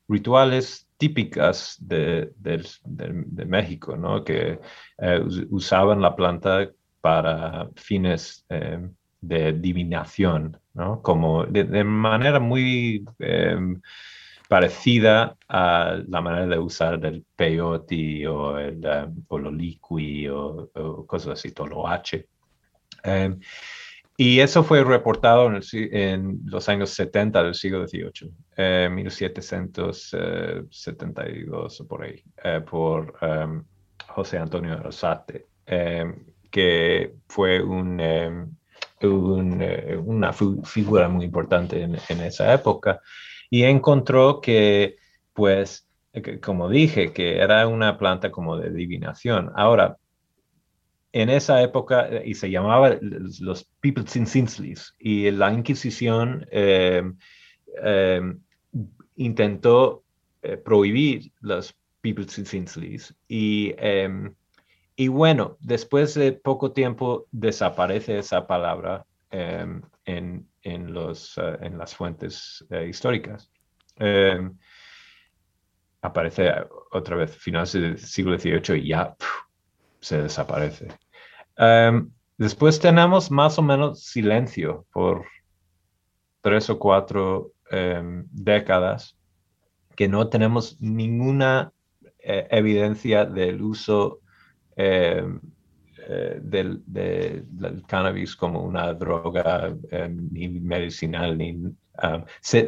[0.08, 4.24] rituales típicas de, de- de- México, ¿no?
[4.24, 4.58] Que
[4.98, 8.88] eh, us- usaban la planta para fines eh,
[9.20, 11.02] de divinación, ¿no?
[11.02, 13.56] Como de, manera muy eh,
[14.48, 18.80] parecida a la manera de usar el peyote o el
[19.28, 22.28] ololiqui o, o cosas así, toloache.
[24.18, 31.86] Eh, y eso fue reportado en, los años 70 del siglo XVIII, eh, 1772 o
[31.86, 33.46] por ahí, eh, por eh,
[34.08, 36.04] José Antonio Rosate, eh,
[36.50, 38.46] que fue un, eh,
[39.02, 43.00] un, eh, una figura muy importante en, esa época
[43.50, 44.96] y encontró que,
[45.32, 49.52] pues, eh, como dije, que era una planta como de divinación.
[49.56, 49.98] Ahora,
[51.14, 57.04] en esa época, eh, y se llamaba los Pipiltzintzintlis, y la Inquisición eh,
[57.84, 58.34] eh,
[59.14, 60.02] intentó
[60.42, 64.28] eh, prohibir los Pipiltzintzlis, y, eh,
[64.96, 71.94] y bueno, después de poco tiempo desaparece esa palabra en, en, los, eh, en las
[71.94, 73.52] fuentes históricas.
[76.02, 76.50] Aparece
[76.90, 79.14] otra vez finales del siglo XVIII y ya
[80.00, 80.88] se desaparece.
[81.58, 85.24] Um, después tenemos más o menos silencio por
[86.40, 89.16] tres o cuatro um, décadas
[89.96, 91.72] que no tenemos ninguna
[92.18, 94.20] eh, evidencia del uso
[94.76, 95.24] eh,
[96.08, 97.44] eh, del, de-
[97.86, 99.74] cannabis como una droga
[100.30, 101.38] ni medicinal.
[101.38, 101.76] Ni, um,
[102.40, 102.66] se-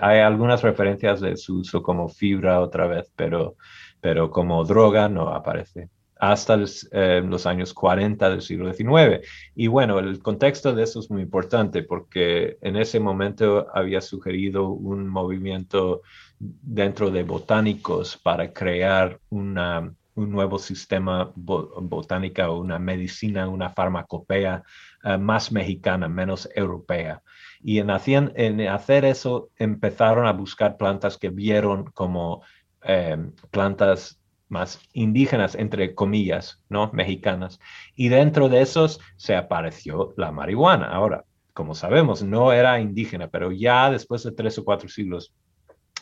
[0.00, 3.56] hay algunas referencias de su uso como fibra otra vez, pero,
[4.00, 6.58] pero como droga no aparece hasta
[6.92, 9.20] eh, los años 40 del siglo XIX.
[9.54, 14.68] Y bueno, el contexto de eso es muy importante porque en ese momento había sugerido
[14.70, 16.02] un movimiento
[16.38, 24.62] dentro de botánicos para crear una, un nuevo sistema bo- botánica una medicina, una farmacopea
[25.04, 27.22] eh, más mexicana, menos europea.
[27.60, 32.42] Y en, hacían- en hacer eso empezaron a buscar plantas que vieron como
[32.82, 33.16] eh,
[33.50, 36.90] plantas más indígenas, entre comillas, ¿no?
[36.92, 37.58] Mexicanas.
[37.94, 40.88] Y dentro de esos se apareció la marihuana.
[40.88, 45.34] Ahora, como sabemos, no era indígena, pero ya después de tres o cuatro siglos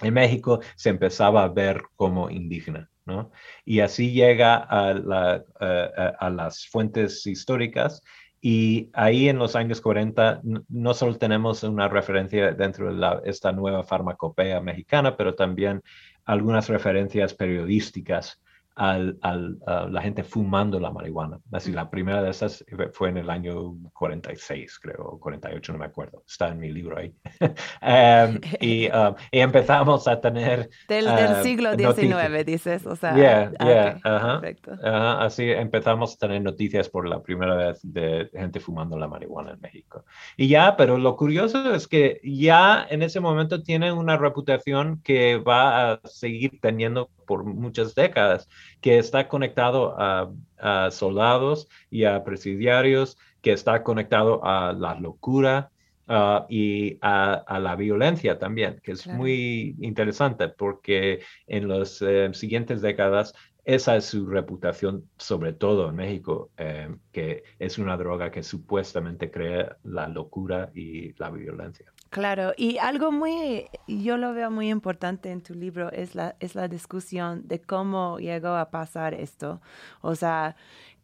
[0.02, 3.30] en México se empezaba a ver como indígena, ¿no?
[3.64, 8.02] Y así llega a, la- a- a- a las fuentes históricas
[8.40, 13.52] y ahí en los años 40 n- no solo tenemos una referencia dentro de esta
[13.52, 15.80] nueva farmacopea mexicana, pero también
[16.24, 18.40] algunas referencias periodísticas
[18.76, 21.38] al, al- a la gente fumando la marihuana.
[21.52, 25.84] Así, la primera de esas fue en el año 46, creo, o 48, no me
[25.86, 26.22] acuerdo.
[26.26, 27.14] Está en mi libro ahí.
[27.80, 31.96] Em, y, um, y empezamos a tener Del, Ah, del siglo noticias.
[31.96, 33.14] XIX, dices, o sea.
[33.14, 34.40] Yeah, ah, yeah, ok, ajá.
[34.40, 34.72] perfecto.
[34.82, 39.52] Ajá, así empezamos a tener noticias por la primera vez de gente fumando la marihuana
[39.52, 40.04] en México.
[40.36, 45.36] Y ya, pero lo curioso es que ya en ese momento tiene una reputación que
[45.38, 48.48] va a seguir teniendo por muchas décadas,
[48.80, 55.70] que está conectado a, a soldados y a presidiarios, que está conectado a la locura.
[56.06, 59.18] ah, y a, a la violencia también, que es Claro.
[59.18, 63.32] muy interesante porque en las siguientes décadas
[63.64, 69.30] esa es su reputación, sobre todo en México, eh, que es una droga que supuestamente
[69.30, 71.86] crea la locura y la violencia.
[72.10, 76.54] Claro, y algo muy, yo lo veo muy importante en tu libro es la, es
[76.54, 79.60] la discusión de cómo llegó a pasar esto.
[80.00, 80.54] O sea,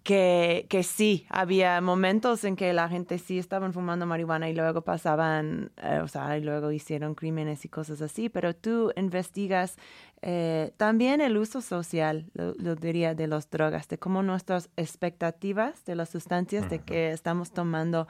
[0.03, 4.83] que, que sí, había momentos en que la gente sí estaban fumando marihuana y luego
[4.83, 9.77] pasaban, eh, o sea, y luego hicieron crímenes y cosas así, pero tú investigas
[10.23, 15.85] eh, también el uso social, lo, lo diría, de las drogas, de cómo nuestras expectativas
[15.85, 18.07] de las sustancias de que estamos tomando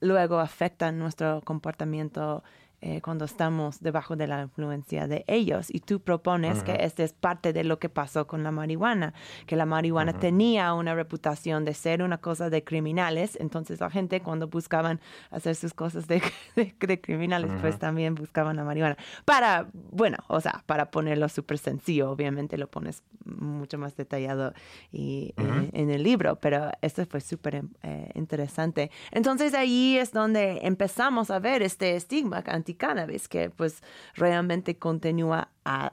[0.00, 2.44] luego afectan nuestro comportamiento
[2.80, 5.66] eh, cuando estamos debajo de la influencia de ellos.
[5.74, 6.80] Y tú propones que Ujú.
[6.82, 9.14] este es parte de lo que pasó con la marihuana,
[9.46, 10.20] que la marihuana Ujú.
[10.20, 15.54] tenía una reputación de ser una cosa de criminales, entonces la gente cuando buscaban hacer
[15.56, 16.22] sus cosas de,
[16.56, 17.80] de- de criminales, pues Ujú.
[17.80, 18.96] también buscaban la marihuana.
[19.24, 24.52] Para, bueno, o sea, para ponerlo súper sencillo, obviamente lo pones mucho más detallado
[24.92, 28.90] y, eh, en el libro, pero esto fue súper eh, interesante.
[29.10, 33.82] Entonces ahí es donde empezamos a ver este estigma anti-cannabis que pues
[34.14, 35.92] realmente continúa a-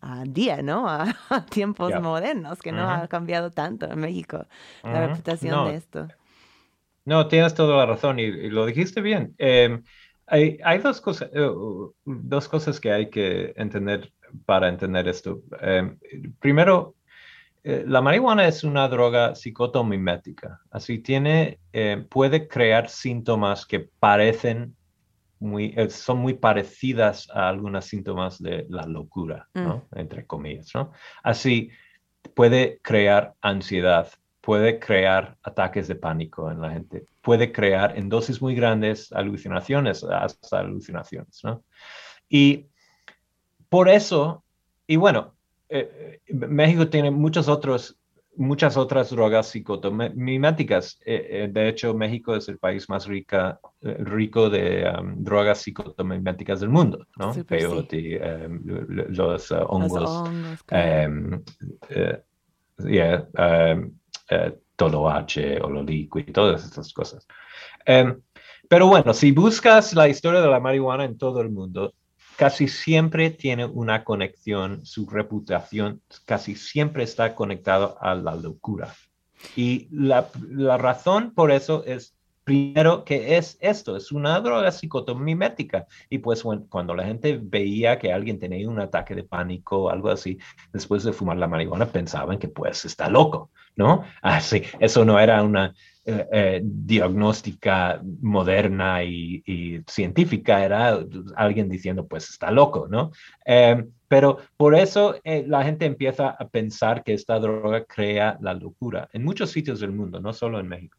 [0.00, 0.88] al día, ¿no?
[0.88, 1.98] A, a tiempos Ya.
[1.98, 2.90] modernos, que no Ujú.
[2.90, 4.46] ha cambiado tanto en México
[4.90, 5.00] la Ujú.
[5.00, 6.08] reputación No, de esto.
[7.04, 9.34] No, tienes toda la razón y, y lo dijiste bien.
[9.38, 9.78] Eh,
[10.26, 11.48] hay, hay dos cosas, eh,
[12.04, 14.12] dos cosas que hay que entender
[14.46, 15.42] para entender esto.
[15.60, 15.96] Eh,
[16.40, 16.96] primero,
[17.64, 24.76] eh, la marihuana es una droga psicotomimética, así tiene, eh, puede crear síntomas que parecen
[25.44, 29.86] muy, eh, son muy parecidas a algunos síntomas de la locura, ¿no?
[29.94, 30.92] Entre comillas, ¿no?
[31.22, 31.70] Así
[32.34, 34.08] puede crear ansiedad,
[34.40, 40.04] puede crear ataques de pánico en la gente, puede crear en dosis muy grandes alucinaciones,
[40.04, 41.62] hasta alucinaciones, ¿no?
[42.28, 42.66] Y
[43.68, 44.44] por eso,
[44.86, 45.34] y bueno,
[45.68, 47.98] eh, eh, México tiene muchos otros,
[48.36, 50.98] muchas otras drogas psicotomiméticas.
[51.04, 55.58] Eh, eh, de hecho, México es el país más rica, eh, rico de um, drogas
[55.58, 57.32] psicotomiméticas del mundo, ¿no?
[57.32, 57.66] Súper, sí.
[57.66, 61.08] Peyote, l- los uh, Los hongos, hongos, claro.
[61.08, 61.42] um,
[62.88, 63.92] yeah, um,
[64.76, 67.26] toloache, ololico y todas estas cosas.
[67.86, 68.20] Em,
[68.68, 71.92] pero bueno, si buscas la historia de la marihuana en todo el mundo,
[72.36, 78.94] casi siempre tiene una conexión, su reputación casi siempre está conectado a la locura.
[79.56, 85.86] Y la, la razón por eso es, primero, que es esto, es una droga psicotomimética.
[86.10, 90.10] Y pues cuando la gente veía que alguien tenía un ataque de pánico o algo
[90.10, 90.38] así,
[90.72, 94.04] después de fumar la marihuana, pensaban que pues está loco, ¿no?
[94.22, 95.74] Así, eso no era una
[96.06, 100.98] eh, eh, diagnóstica moderna y, y científica, era
[101.36, 103.10] alguien diciendo pues está loco, ¿no?
[103.46, 108.54] Eh, pero por eso eh, la gente empieza a pensar que esta droga crea la
[108.54, 110.98] locura en muchos sitios del mundo, no solo en México.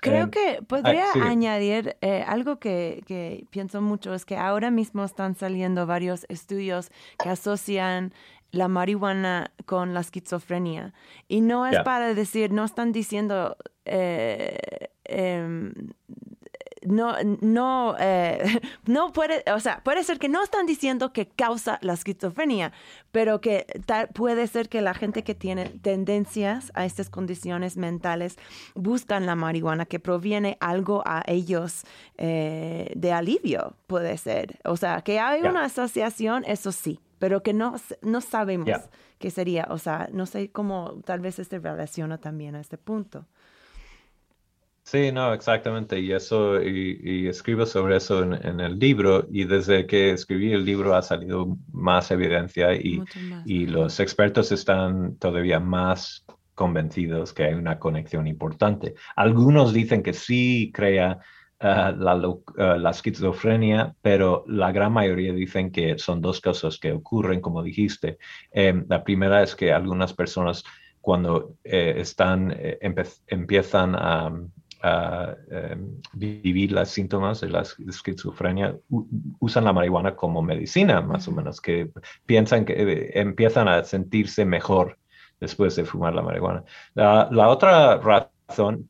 [0.00, 1.20] Creo Em, que podría sí.
[1.22, 6.90] añadir eh, algo que, que pienso mucho, es que ahora mismo están saliendo varios estudios
[7.22, 8.12] que asocian
[8.52, 10.94] la marihuana con la esquizofrenia.
[11.28, 14.58] Y no es para decir, no están diciendo, eh,
[15.04, 15.72] em,
[16.84, 21.78] no, no, eh, no puede, o sea, puede ser que no están diciendo que causa
[21.82, 22.72] la esquizofrenia,
[23.10, 28.36] pero que tal- puede ser que la gente que tiene tendencias a estas condiciones mentales
[28.74, 31.82] buscan la marihuana, que proviene algo a ellos
[32.18, 34.58] eh, de alivio, puede ser.
[34.64, 38.90] O sea, que hay una asociación, eso sí, pero que no, no sabemos Ya.
[39.18, 39.66] qué sería.
[39.70, 43.26] O sea, no sé cómo tal vez este relaciona también a este punto.
[44.84, 45.98] Sí, no, exactamente.
[45.98, 49.26] Y eso, y, y escribo sobre eso en, en el libro.
[49.32, 54.52] Y desde que escribí el libro ha salido más evidencia y, más, y los expertos
[54.52, 58.94] están todavía más convencidos que hay una conexión importante.
[59.16, 61.18] Algunos dicen que sí crea
[61.60, 62.12] ah, la,
[62.58, 67.62] ah, la esquizofrenia, pero la gran mayoría dicen que son dos cosas que ocurren, como
[67.62, 68.18] dijiste.
[68.50, 70.64] Em, la primera es que algunas personas
[71.00, 72.78] cuando eh, están, eh,
[73.28, 74.32] empiezan a,
[74.82, 78.76] a, em, vivir los síntomas de la es- esquizofrenia,
[79.40, 81.90] usan la marihuana como medicina, más o menos, que
[82.26, 84.98] piensan que eh, empiezan a sentirse mejor
[85.40, 86.64] después de fumar la marihuana.
[86.94, 88.30] La, la otra razón,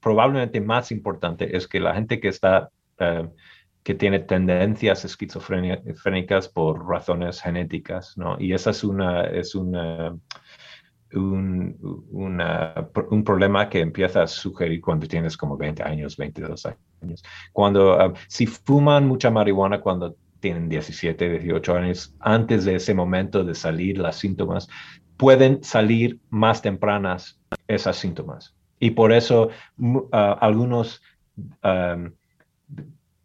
[0.01, 3.29] probablemente más importante, es que la gente que está, eh,
[3.83, 8.37] que tiene tendencias esquizofrénicas por razones genéticas, ¿no?
[8.39, 10.17] Y esa es una, es una,
[11.15, 11.77] un,
[12.11, 17.23] un problema que empieza a sugerir cuando tienes como 20 años, 22 años.
[17.53, 23.45] Cuando, ah, si fuman mucha marihuana cuando tienen 17, 18 años, antes de ese momento
[23.45, 24.69] de salir los síntomas,
[25.17, 27.39] pueden salir más tempranas
[27.69, 28.56] esas síntomas.
[28.79, 29.51] Y por eso
[30.13, 31.03] ah, algunos
[31.63, 32.15] am,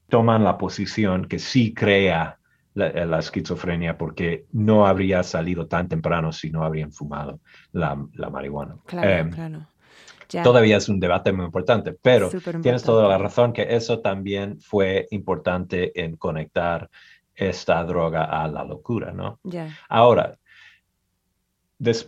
[0.09, 2.37] toman la posición que sí crea
[2.73, 7.39] la, la esquizofrenia porque no habría salido tan temprano si no habrían fumado
[7.73, 8.77] la, la marihuana.
[8.85, 9.67] Claro, Em, claro.
[10.29, 10.43] Ya.
[10.43, 12.29] Todavía es un debate muy importante, pero
[12.61, 16.89] tienes toda la razón que eso también fue importante en conectar
[17.35, 19.39] esta droga a la locura, ¿no?
[19.43, 19.77] Ya.
[19.89, 20.37] Ahora,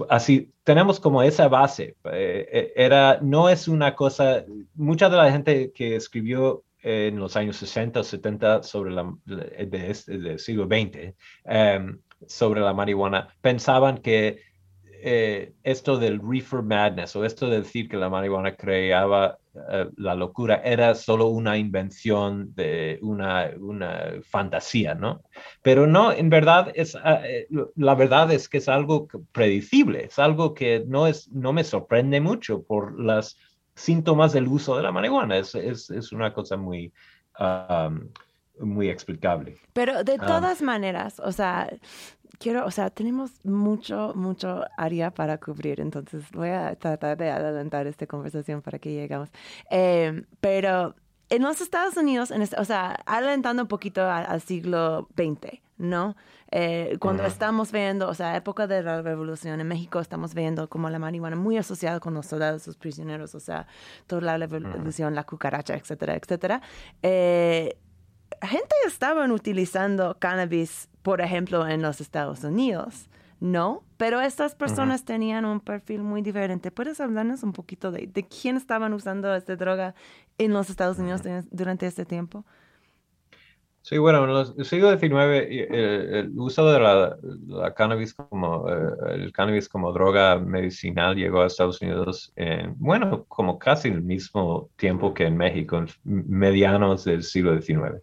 [0.10, 1.96] así tenemos como esa base.
[2.06, 4.46] eh, eh, era, no es una cosa,
[4.76, 9.14] mucha de la gente que escribió eh, en los años 60 o 70 sobre la,
[9.72, 11.16] este- del siglo XX,
[11.46, 14.40] em, sobre la marihuana, pensaban que
[15.06, 19.38] eh, esto del reefer madness o esto de decir que la marihuana creaba
[19.70, 25.22] eh, la locura era solo una invención de una, una fantasía, ¿no?
[25.62, 30.18] Pero no, en verdad es, ah, eh, la verdad es que es algo predecible, es
[30.20, 33.38] algo que no, es, no me sorprende mucho por los
[33.76, 36.94] síntomas del uso de la marihuana, es, es, es una cosa muy,
[37.40, 38.08] um,
[38.60, 39.58] muy explicable.
[39.74, 40.26] Pero de Ah.
[40.26, 41.70] todas maneras, o sea,
[42.40, 47.88] quiero, o sea, tenemos mucho, mucho área para cubrir, entonces voy a tratar de adelantar
[47.88, 49.30] esta conversación para que lleguemos.
[49.72, 50.96] Eh, pero
[51.30, 56.16] en los Estados Unidos, en este- o sea, adelantando un poquito al siglo XX, ¿no?
[56.52, 57.32] Eh, cuando Ujú.
[57.32, 61.36] estamos viendo, o sea, época de la revolución en México, estamos viendo como la marihuana
[61.36, 63.66] muy asociada con los soldados, los prisioneros, o sea,
[64.06, 66.62] toda la revolución, la cucaracha, etcétera, etcétera.
[67.02, 67.76] Eh,
[68.42, 73.10] gente estaban utilizando cannabis, por ejemplo, en los Estados Unidos,
[73.40, 73.84] ¿no?
[73.98, 76.72] Pero estas personas tenían un perfil muy diferente.
[76.72, 79.96] ¿Puedes hablarnos un poquito de, de quién estaban usando esta droga
[80.38, 81.22] en los Estados Unidos
[81.52, 82.46] durante este tiempo?
[83.84, 85.12] Sí, bueno, en el siglo XIX
[85.70, 87.18] el, uso de la,
[87.48, 93.26] la cannabis como eh, el cannabis como droga medicinal llegó a Estados Unidos en, bueno,
[93.26, 98.02] como casi el mismo tiempo que en México, en medianos del siglo XIX.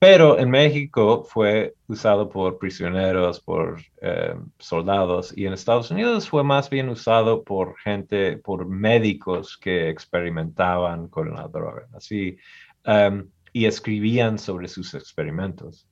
[0.00, 6.42] Pero en México fue usado por prisioneros, por eh, soldados, y en Estados Unidos fue
[6.42, 11.86] más bien usado por gente, por médicos que experimentaban con la droga.
[11.94, 12.38] Así,
[12.86, 15.86] um, y escribían sobre sus experimentos.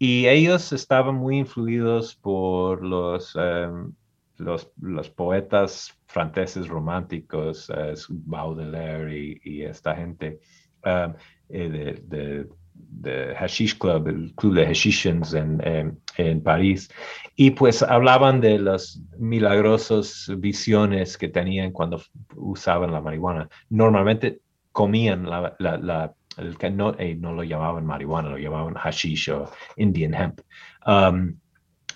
[0.00, 3.92] Y ellos estaban muy influidos por los, um,
[4.36, 10.40] los, los, poetas franceses románticos, uh, Baudelaire y, y, esta gente
[10.84, 11.14] um,
[11.48, 12.48] de, de,
[12.78, 16.90] de, Hashish Club, el club de Hashishans en, en, en, París.
[17.36, 22.02] Y pues hablaban de las milagrosas visiones que tenían cuando
[22.36, 23.48] usaban la marihuana.
[23.70, 24.40] Normalmente
[24.72, 29.50] comían la, la, la el no, eh, no lo llamaban marihuana, lo llamaban hashish o
[29.76, 30.40] Indian hemp.
[30.86, 31.38] Um,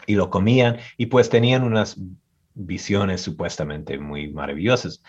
[0.06, 1.96] y lo comían y pues tenían unas
[2.54, 5.02] visiones supuestamente muy maravillosas.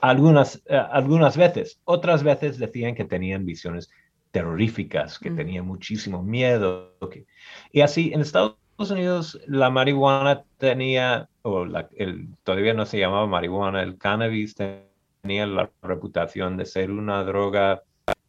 [0.00, 3.90] Algunas, uh, algunas veces, otras veces decían que tenían visiones
[4.32, 5.36] terroríficas, que mm.
[5.36, 6.96] tenían muchísimo miedo.
[7.70, 13.26] Y así en Estados Unidos la marihuana tenía, o la, el, todavía no se llamaba
[13.26, 17.82] marihuana, el cannabis tenía la reputación de ser una droga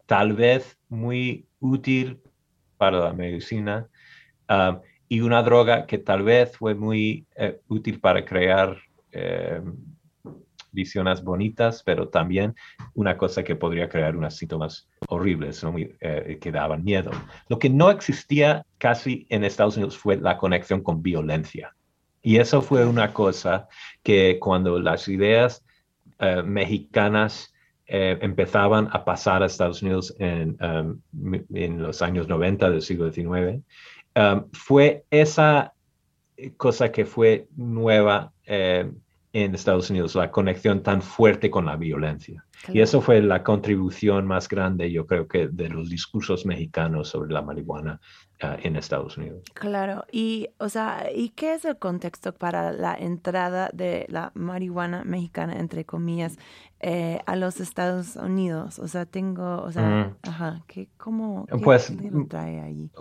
[0.05, 2.21] tal vez muy útil
[2.77, 3.87] para la medicina
[4.49, 8.77] um, y una droga que tal vez fue muy eh, útil para crear
[9.11, 9.61] eh,
[10.73, 12.55] visiones bonitas, pero también
[12.93, 15.71] una cosa que podría crear unos síntomas horribles, ¿no?
[15.71, 17.11] muy, eh, que daban miedo.
[17.47, 21.75] Lo que no existía casi en Estados Unidos fue la conexión con violencia.
[22.21, 23.67] Y eso fue una cosa
[24.01, 25.63] que cuando las ideas
[26.45, 27.53] mexicanas
[27.85, 31.01] eh, empezaban a pasar a Estados Unidos en, um,
[31.53, 33.61] en los años 90 del siglo XIX,
[34.15, 35.73] um, fue esa
[36.55, 38.89] cosa que fue nueva eh,
[39.33, 42.45] en Estados Unidos, la conexión tan fuerte con la violencia.
[42.61, 42.77] Claro.
[42.77, 47.33] Y eso fue la contribución más grande, yo creo que, de los discursos mexicanos sobre
[47.33, 47.99] la marihuana
[48.43, 49.41] uh, en Estados Unidos.
[49.55, 55.03] Claro, y, o sea, ¿y qué es el contexto para la entrada de la marihuana
[55.03, 56.37] mexicana, entre comillas,
[56.79, 58.77] eh, a los Estados Unidos?
[58.77, 60.29] O sea, tengo, o sea, mm.
[60.29, 62.91] ajá, ¿qué, ¿cómo qué, pues, qué trae allí?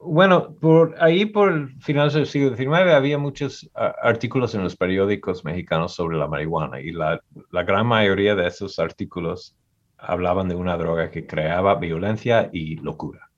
[0.00, 5.44] Bueno, por ahí por el final del siglo XIX había muchos artículos en los periódicos
[5.44, 7.20] mexicanos sobre la marihuana y la,
[7.50, 9.56] gran mayoría de esos artículos
[9.96, 13.30] hablaban de una droga que creaba violencia y locura.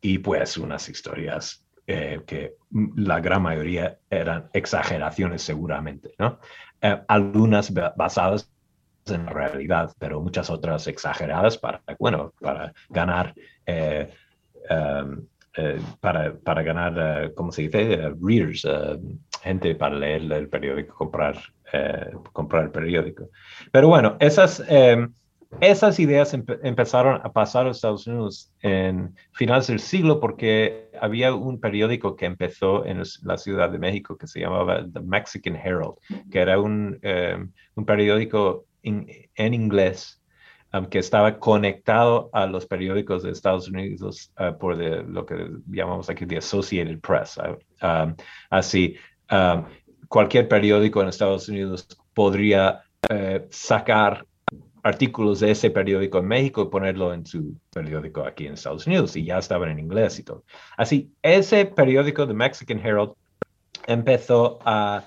[0.00, 2.54] Y pues unas historias eh, que
[2.96, 6.38] la gran mayoría eran exageraciones seguramente, ¿no?
[6.80, 8.50] Eh, algunas basadas
[9.06, 13.34] en la realidad, pero muchas otras exageradas para, bueno, para ganar...
[13.66, 14.10] Eh,
[14.70, 15.26] um,
[15.56, 18.08] eh, para, para, ganar, uh, ¿cómo se dice?
[18.08, 18.66] Uh, readers,
[19.42, 21.36] gente para leer el periódico, comprar,
[21.72, 23.30] eh, comprar el periódico.
[23.72, 25.06] Pero bueno, esas, eh,
[25.60, 31.34] esas ideas empe empezaron a pasar a Estados Unidos en finales del siglo porque había
[31.34, 35.94] un periódico que empezó en la Ciudad de México que se llamaba The Mexican Herald,
[36.30, 37.00] que era un,
[37.76, 40.20] un periódico en inglés
[40.72, 45.48] Um, que estaba conectado a los periódicos de Estados Unidos uh, por de, lo que
[45.70, 47.38] llamamos aquí the Associated Press.
[47.38, 48.16] Uh, um,
[48.50, 48.96] así,
[49.30, 49.64] um,
[50.08, 54.26] cualquier periódico en Estados Unidos podría uh, sacar
[54.82, 59.14] artículos de ese periódico en México y ponerlo en su periódico aquí en Estados Unidos
[59.14, 60.44] y ya estaban en inglés y todo.
[60.76, 63.12] Así, ese periódico, The Mexican Herald,
[63.86, 65.06] empezó a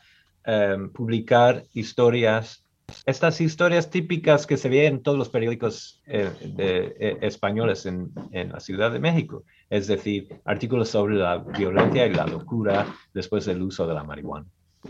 [0.94, 2.66] publicar historias
[3.06, 8.12] estas historias típicas que se ven en todos los periódicos eh, de, eh, españoles en,
[8.32, 13.46] en, la Ciudad de México, es decir, artículos sobre la violencia y la locura después
[13.46, 14.46] del uso de la marihuana.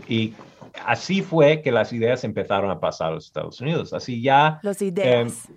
[0.08, 0.34] Y
[0.84, 3.92] así fue que las ideas empezaron a pasar a los Estados Unidos.
[3.92, 4.60] Así ya...
[4.62, 5.48] Las ideas.
[5.48, 5.52] Eh,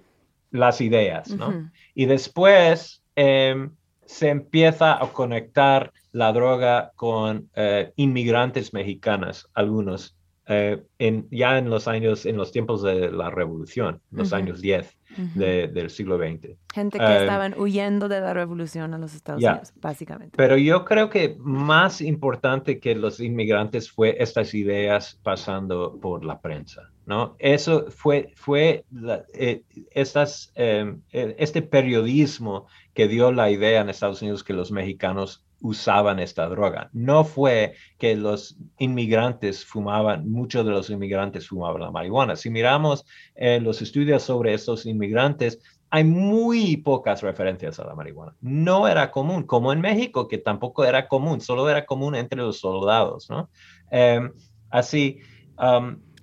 [0.52, 1.50] las ideas, ¿no?
[1.50, 1.72] Uh -huh.
[1.96, 7.50] Y después se empieza a conectar la droga con
[7.96, 10.16] inmigrantes mexicanas, algunos.
[10.48, 14.38] Eh, en, ya en los años, en los tiempos de la revolución, los uh -huh.
[14.39, 14.98] años 10,
[15.36, 16.58] de- del siglo XX.
[16.74, 19.52] Gente que Em, estaban huyendo de la revolución a los Estados ya.
[19.52, 20.36] Unidos, básicamente.
[20.36, 26.41] Pero yo creo que más importante que los inmigrantes fue estas ideas pasando por la
[26.41, 27.36] prensa, ¿no?
[27.39, 33.89] Eso fue, fue la- eh, estas, eh, eh, este periodismo que dio la idea en
[33.89, 36.89] Estados Unidos que los mexicanos usaban esta droga.
[36.91, 42.36] No fue que los inmigrantes fumaban, muchos de los inmigrantes fumaban la marihuana.
[42.36, 45.59] Si miramos eh, los estudios sobre estos inmigrantes,
[45.89, 48.36] hay muy pocas referencias a la marihuana.
[48.41, 52.59] No era común, como en México, que tampoco era común, solo era común entre los
[52.59, 53.49] soldados, ¿no?
[53.89, 54.30] Eh,
[54.70, 55.20] así,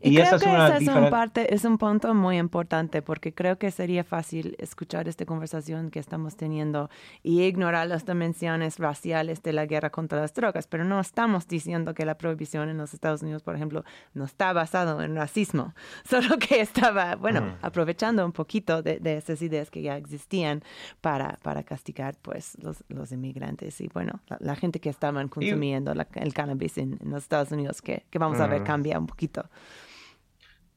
[0.02, 2.38] Y, y, creo esa es que una ese es un, parte, es un punto muy
[2.38, 6.88] importante porque creo que sería fácil escuchar esta conversación que estamos teniendo
[7.22, 11.92] y ignorar las dimensiones raciales de la guerra contra las drogas, pero no estamos diciendo
[11.92, 13.84] que la prohibición en los Estados Unidos, por ejemplo,
[14.14, 15.74] no está basado en racismo,
[16.08, 17.54] solo que estaba, bueno, Mm.
[17.62, 20.62] aprovechando un poquito de, de esas ideas que ya existían
[21.00, 25.94] para, para castigar pues los, los inmigrantes y bueno, la, la gente que estaban consumiendo
[25.94, 28.64] la- el cannabis en, en los Estados Unidos, que, que vamos a ver Mm.
[28.64, 29.44] cambia un poquito.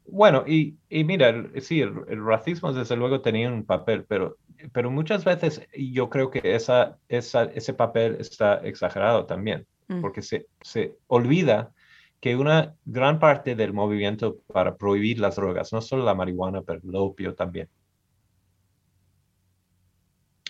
[0.06, 4.38] Bueno, y, y mira, el- sí, el, el racismo desde luego tenía un papel, pero,
[4.74, 10.02] pero muchas veces yo creo que esa, esa, ese papel está exagerado también, Mm.
[10.02, 11.74] porque se, se olvida
[12.22, 16.80] que una gran parte del movimiento para prohibir las drogas, no solo la marihuana, pero
[16.84, 17.70] el opio también,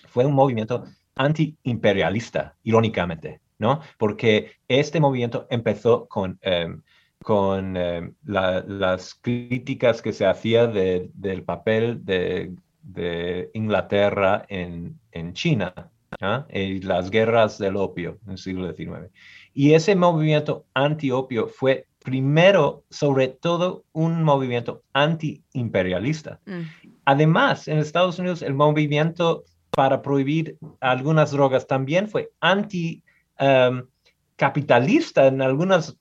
[0.08, 0.84] fue un movimiento
[1.16, 3.80] antiimperialista, irónicamente, ¿no?
[3.98, 6.82] Porque este movimiento empezó con, em,
[7.24, 12.52] con em, la- las críticas que se hacía de- del papel de,
[12.82, 15.72] de Inglaterra en, en China,
[16.20, 16.46] ¿ah?
[16.52, 19.10] y las guerras del opio en el siglo XIX.
[19.54, 26.40] Y ese movimiento anti-opio fue primero, sobre todo, un movimiento anti-imperialista.
[26.44, 26.60] Mm.
[27.06, 35.96] Además, en Estados Unidos, el movimiento para prohibir algunas drogas también fue anti-capitalista en algunas,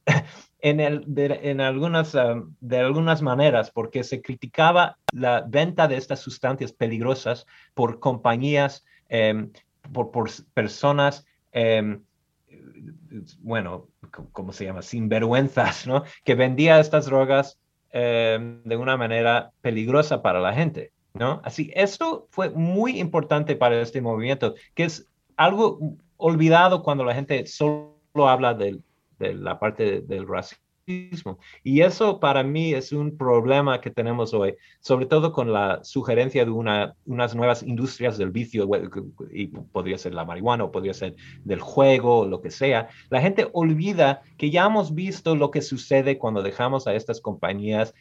[0.63, 7.45] en, algunas, um, de algunas maneras, porque se criticaba la venta de estas sustancias peligrosas
[7.73, 9.51] por compañías, um,
[9.91, 10.11] por,
[10.53, 12.01] personas, um,
[13.39, 13.89] bueno,
[14.31, 14.81] ¿cómo se llama?
[14.81, 16.03] Sinvergüenzas, ¿no?
[16.23, 17.59] Que vendía estas drogas
[17.93, 20.91] de una manera peligrosa para la gente.
[21.13, 21.41] ¿no?
[21.43, 25.07] Así, esto fue muy importante para este movimiento, que es
[25.37, 25.77] algo
[26.17, 28.79] olvidado cuando la gente solo habla de,
[29.19, 30.59] de la parte de, del racismo.
[31.63, 36.43] Y eso para mí es un problema que tenemos hoy, sobre todo con la sugerencia
[36.43, 38.69] de una, unas nuevas industrias del vicio,
[39.31, 42.89] y podría ser la marihuana, o podría ser del juego, o lo que sea.
[43.09, 47.93] La gente olvida que ya hemos visto lo que sucede cuando dejamos a estas compañías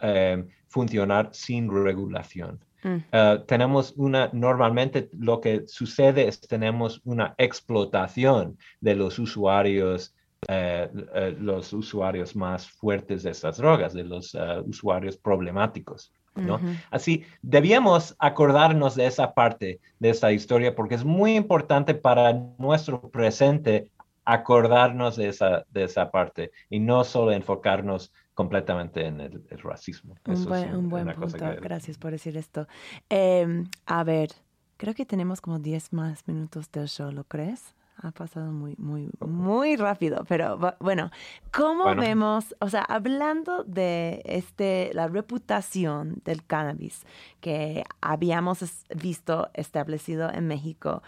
[0.00, 2.60] eh, funcionar sin regulación.
[2.84, 2.96] Mm.
[3.12, 10.14] Uh, tenemos una, normalmente lo que sucede es tenemos una explotación de los usuarios,
[10.48, 14.36] uh, uh, los usuarios más fuertes de estas drogas, de los
[14.66, 16.12] usuarios problemáticos.
[16.34, 16.54] ¿no?
[16.54, 16.76] Uh -huh.
[16.90, 23.00] Así, debíamos acordarnos de esa parte de esta historia porque es muy importante para nuestro
[23.10, 23.90] presente
[24.24, 30.14] acordarnos de esa, de esa parte y no solo enfocarnos completamente en el, el racismo.
[30.26, 31.60] Un buen, es un buen punto, que...
[31.60, 32.68] gracias por decir esto.
[33.08, 34.28] Eh, a ver,
[34.76, 37.74] creo que tenemos como 10 más minutos del show, ¿lo crees?
[38.00, 41.10] Ha pasado muy, muy, muy rápido, pero bueno,
[41.52, 42.00] ¿cómo bueno.
[42.00, 47.04] vemos, o sea, hablando de este, la reputación del cannabis
[47.40, 51.02] que habíamos visto establecido en México,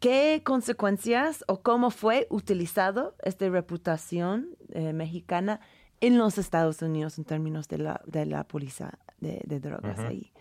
[0.00, 5.60] ¿qué consecuencias o cómo fue utilizado esta reputación eh, mexicana
[6.00, 10.02] en los Estados Unidos en términos de la, de la policía de, de drogas uh
[10.02, 10.08] -huh.
[10.08, 10.32] ahí?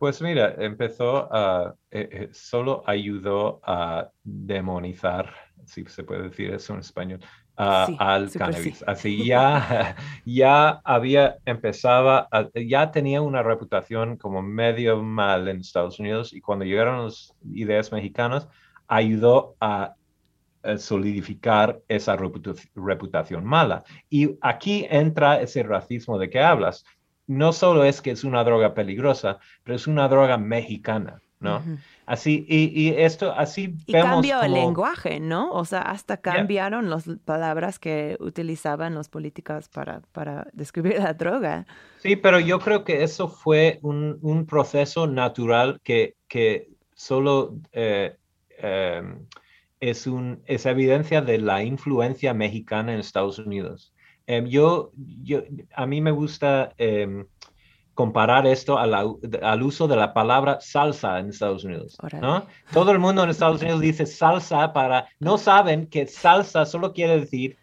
[0.00, 5.30] Pues mira, empezó a, eh, eh, solo ayudó a demonizar,
[5.66, 8.78] si se puede decir eso en español, sí, al cannabis.
[8.78, 8.84] Sí.
[8.86, 9.94] Así ya,
[10.24, 16.40] ya había, empezaba, a, ya tenía una reputación como medio mal en Estados Unidos y
[16.40, 18.48] cuando llegaron las ideas mexicanas,
[18.88, 19.96] ayudó a
[20.78, 23.84] solidificar esa reputación mala.
[24.08, 26.86] Y aquí entra ese racismo de que hablas.
[27.30, 31.58] No solo es que es una droga peligrosa, pero es una droga mexicana, ¿no?
[31.58, 31.78] Uh -huh.
[32.06, 34.46] Así, y, y, esto, así y vemos cambió como...
[34.46, 35.52] el lenguaje, ¿no?
[35.52, 36.90] O sea, hasta cambiaron yeah.
[36.90, 41.66] las palabras que utilizaban los políticos para, para describir la droga.
[41.98, 47.54] Sí, pero yo creo que eso fue un, un proceso natural que, que solo...
[47.72, 48.16] Eh,
[48.58, 49.02] eh,
[49.78, 53.94] es, un, es evidencia de la influencia mexicana en Estados Unidos.
[54.38, 54.92] Um, yo,
[55.24, 55.42] yo,
[55.74, 57.24] a mí me gusta um,
[57.94, 59.04] comparar esto a la-
[59.42, 61.96] al uso de la palabra salsa en Estados Unidos.
[62.20, 62.46] ¿no?
[62.72, 65.06] Todo el mundo en Estados Unidos dice salsa para...
[65.18, 67.56] No saben que salsa solo quiere decir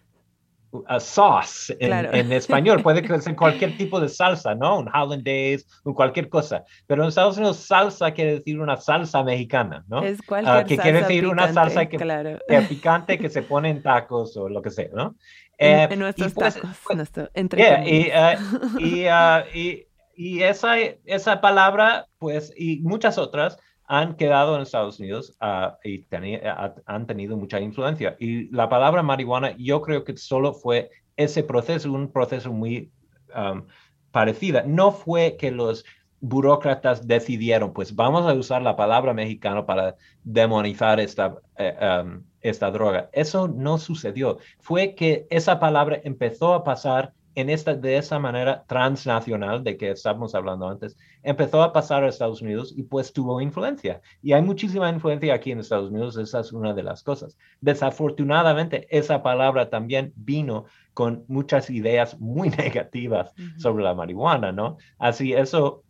[0.72, 2.14] uh, sauce en, Claro.
[2.14, 2.84] en español.
[2.84, 4.80] Puede que ser cualquier tipo de salsa, ¿no?
[4.80, 6.64] Un hollandaise, un cualquier cosa.
[6.86, 10.04] Pero en Estados Unidos salsa quiere decir una salsa mexicana, ¿no?
[10.04, 12.38] Es cualquier que quiere salsa decir una picante, salsa que- claro.
[12.48, 15.16] Eh, picante que se pone en tacos o lo que sea, ¿no?
[15.58, 18.38] Eh, en y nuestros pues- tacos, pues- nuestro- entre Yeah, y, eh,
[18.80, 19.84] y, ah, y-
[20.16, 26.04] y esa, esa palabra, pues, y muchas otras han quedado en Estados Unidos ah, y
[26.06, 26.42] teni-
[26.86, 28.16] han tenido mucha influencia.
[28.20, 32.92] Y la palabra marihuana, yo creo que solo fue ese proceso, un proceso muy
[33.36, 33.66] um,
[34.12, 34.64] parecida.
[34.66, 35.86] No fue que los
[36.20, 42.72] burócratas decidieron, pues vamos a usar la palabra mexicano para demonizar esta, eh, um, esta
[42.72, 43.10] droga.
[43.14, 44.38] Eso no sucedió.
[44.60, 49.92] Fue que esa palabra empezó a pasar en esta, de esa manera transnacional de que
[49.92, 54.02] estábamos hablando antes, empezó a pasar a Estados Unidos y pues tuvo influencia.
[54.24, 57.38] Y hay muchísima influencia aquí en Estados Unidos, esa es una de las cosas.
[57.62, 60.66] Desafortunadamente, esa palabra también vino
[60.96, 64.78] con muchas ideas muy negativas sobre la marihuana, ¿no?
[64.98, 65.84] Así eso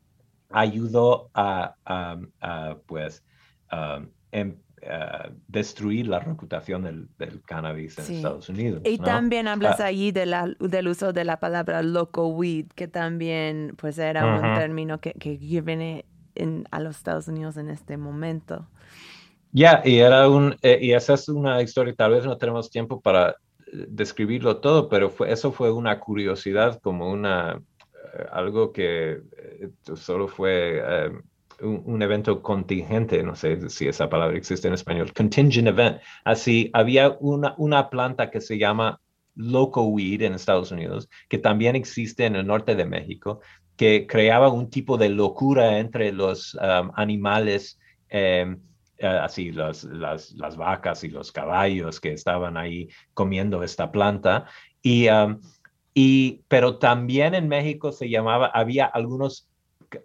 [0.49, 3.23] ayudó a, a- a, pues,
[4.31, 4.57] em-
[4.89, 8.13] a destruir la reputación del, del cannabis en Sí.
[8.15, 8.83] Estados Unidos.
[8.83, 9.05] Y ¿no?
[9.05, 13.97] también hablas allí de la- del uso de la palabra loco weed, que también pues
[13.97, 14.53] era un Ujú.
[14.53, 18.67] término que, que viene en, a los Estados Unidos en este momento.
[19.51, 23.01] Ya, y era un, eh, y esa es una historia, tal vez no tenemos tiempo
[23.01, 23.35] para eh,
[23.89, 27.53] describirlo todo, pero fue, eso fue una curiosidad, como una,
[28.13, 31.11] eh, algo que eh, solo fue eh,
[31.61, 35.99] un, evento contingente, no sé si esa palabra existe en español, contingent event.
[36.23, 38.99] Así, había una, una planta que se llama
[39.35, 43.41] loco weed en Estados Unidos, que también existe en el norte de México,
[43.75, 47.79] que creaba un tipo de locura entre los um, animales.
[48.09, 48.59] em,
[48.99, 54.45] eh, así las, las, las vacas y los caballos que estaban ahí comiendo esta planta.
[54.81, 55.39] Y, um,
[55.93, 59.47] y, pero también en México se llamaba, había algunos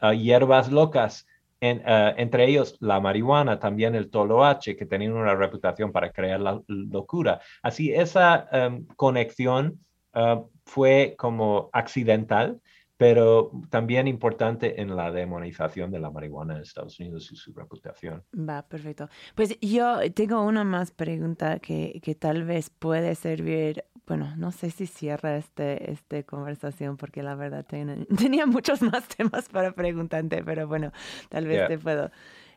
[0.03, 1.27] uh, hierbas locas,
[1.63, 6.41] en, uh, entre ellos la marihuana, también el toloache, que tenían una reputación para crear
[6.41, 7.41] la locura.
[7.63, 9.79] Así, esa um, conexión
[10.15, 12.61] uh, fue como accidental,
[12.97, 18.25] pero también importante en la demonización de la marihuana en Estados Unidos y su reputación.
[18.33, 19.09] Va, perfecto.
[19.37, 24.71] Pues yo tengo una más pregunta que, que tal vez puede servir, bueno, no sé
[24.71, 30.43] si cierra este, este conversación porque la verdad ten- tenía muchos más temas para preguntarte,
[30.45, 30.93] pero bueno,
[31.29, 31.69] tal vez Yeah.
[31.69, 32.11] te puedo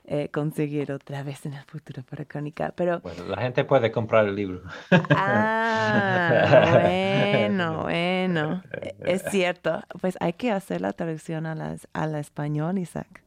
[0.07, 2.73] eh, conseguir otra vez en el futuro para Crónica.
[2.75, 4.61] Pero, Bueno, la gente puede comprar el libro.
[4.91, 9.81] ah, bueno, bueno, e- es cierto.
[10.01, 13.23] Pues hay que hacer la traducción a la, a la español, Isaac.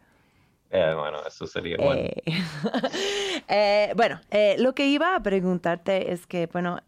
[0.71, 2.03] Eh, bueno, eso sería bueno.
[2.03, 2.23] Eh,
[3.49, 4.21] eh, bueno,
[4.59, 6.81] lo que iba a preguntarte es que, bueno,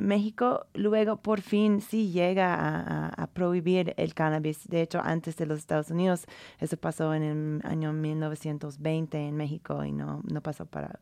[0.00, 4.68] México luego por fin sí llega a, prohibir el cannabis.
[4.68, 6.26] De hecho, antes de los Estados Unidos,
[6.58, 11.00] eso pasó en el año 1920 en México y no, no pasó para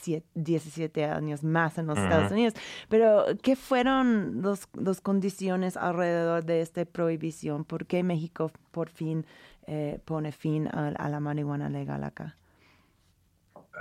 [0.00, 1.98] siete- 17 años más en los.
[1.98, 2.54] Estados Unidos.
[2.88, 7.64] Pero, ¿qué fueron los, los condiciones alrededor de esta prohibición?
[7.64, 9.26] ¿Por qué México por fin
[9.66, 12.36] eh, pone fin a, la marihuana legal acá?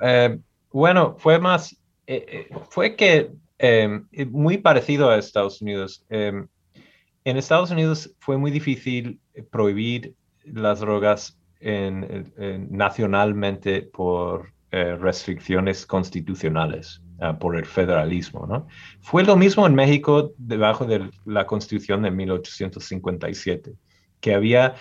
[0.01, 0.39] Eh,
[0.71, 1.75] bueno, fue más,
[2.07, 3.31] eh, fue que
[4.31, 6.03] muy parecido a Estados Unidos.
[6.09, 6.47] En
[7.23, 9.19] Estados Unidos fue muy difícil
[9.51, 10.15] prohibir
[10.45, 18.67] las drogas en- en- nacionalmente por restricciones constitucionales, ah, por el federalismo, ¿no?
[19.01, 23.73] Fue lo mismo en México debajo de la Constitución de 1857,
[24.21, 24.75] que había,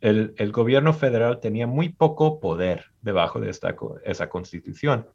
[0.00, 5.06] el, el gobierno federal tenía muy poco poder debajo de esta, esa constitución.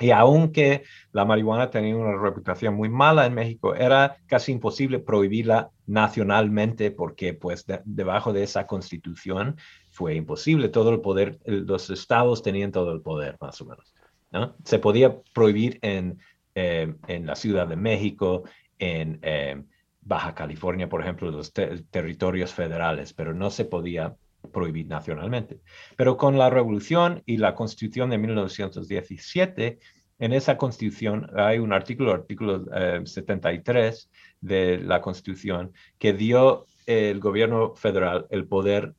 [0.00, 5.70] Y aunque la marihuana tenía una reputación muy mala en México, era casi imposible prohibirla
[5.86, 9.56] nacionalmente porque pues de- debajo de esa constitución
[9.92, 10.68] fue imposible.
[10.68, 13.94] Todo el poder, los estados tenían todo el poder más o menos.
[14.32, 14.56] ¿no?
[14.64, 16.18] Se podía prohibir en,
[16.56, 18.42] eh, en la Ciudad de México,
[18.80, 19.62] en eh,
[20.04, 24.14] Baja California, por ejemplo, los te- territorios federales, pero no se podía
[24.52, 25.60] prohibir nacionalmente.
[25.96, 29.78] Pero con la revolución y la constitución de 1917,
[30.18, 37.18] en esa constitución hay un artículo, artículo eh, 73 de la constitución, que dio el
[37.18, 38.94] gobierno federal el poder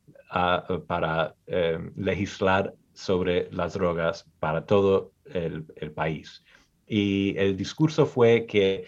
[0.88, 6.42] para eh, legislar sobre las drogas para todo el país.
[6.86, 8.86] Y el discurso fue que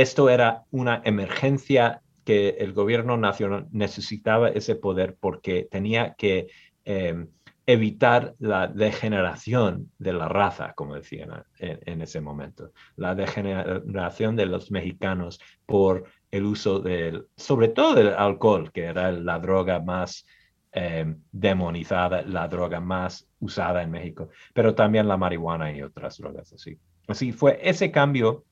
[0.00, 6.48] esto era una emergencia que el gobierno nacional necesitaba ese poder porque tenía que
[6.84, 7.26] eh,
[7.64, 14.70] evitar la degeneración de la raza, como decían en, ese momento, la degeneración de los
[14.70, 20.26] mexicanos por el uso del, sobre todo del alcohol, que era la droga más
[20.72, 26.52] eh, demonizada, la droga más usada en México, pero también la marihuana y otras drogas
[26.52, 26.78] así.
[27.08, 28.44] Así fue ese cambio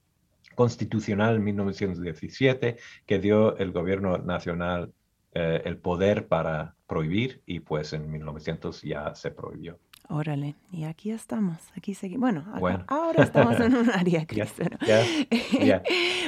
[0.54, 2.76] constitucional en 1917
[3.06, 4.92] que dio el gobierno nacional
[5.32, 9.78] eh, el poder para prohibir y pues en 1900 ya se prohibió.
[10.08, 12.20] Órale, y aquí estamos, aquí seguimos.
[12.20, 12.84] Bueno, bueno.
[12.88, 14.78] ahora estamos en un área cristiana.
[14.84, 15.02] Yeah,
[15.52, 15.82] yeah, yeah.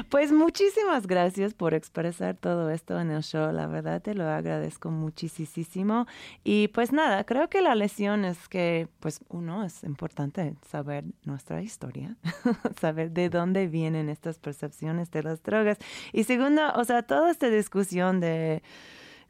[0.09, 4.91] Pues muchísimas gracias por expresar todo esto en el show, la verdad te lo agradezco
[4.91, 6.07] muchísimo.
[6.43, 11.61] Y pues nada, creo que la lección es que, pues uno, es importante saber nuestra
[11.61, 12.17] historia,
[12.81, 15.77] saber de dónde vienen estas percepciones de las drogas.
[16.15, 18.63] Y segundo, o sea, toda esta discusión de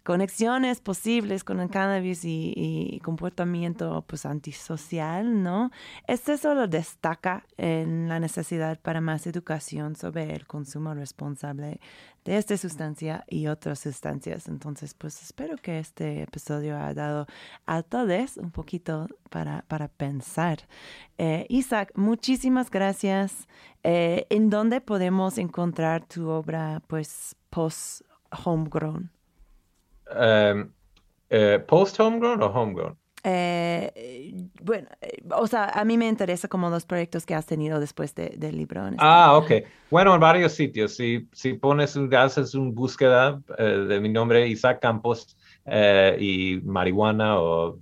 [0.06, 5.72] conexiones posibles con el cannabis y, comportamiento pues antisocial, ¿no?
[6.06, 11.80] Este solo destaca en la necesidad para más educación sobre el consumo responsable
[12.24, 14.46] de esta sustancia y otras sustancias.
[14.46, 17.26] Entonces, pues espero que este episodio haya dado
[17.66, 20.58] a todos un poquito para, para pensar.
[21.18, 23.48] Eh, Isaac, muchísimas gracias.
[23.82, 29.15] Eh, ¿En dónde podemos encontrar tu obra, pues, post-homegrown?
[30.10, 30.70] Um,
[31.30, 32.96] eh, ¿Post homegrown o homegrown?
[33.24, 37.80] Eh, bueno, eh, o sea, a mí me interesa como los proyectos que has tenido
[37.80, 38.86] después de, del libro.
[38.86, 39.50] Este ah, ok.
[39.90, 40.94] Bueno, en varios sitios.
[40.94, 45.36] Si, si pones, haces una búsqueda de mi nombre, Isaac Campos,
[46.20, 47.80] y marihuana o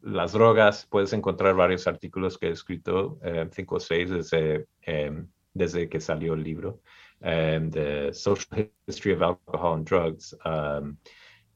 [0.00, 3.18] las drogas, puedes encontrar varios artículos que he escrito,
[3.50, 6.80] cinco o seis desde, em, desde que salió el libro,
[7.20, 10.34] The Social History of Alcohol and Drugs.
[10.46, 10.96] Um,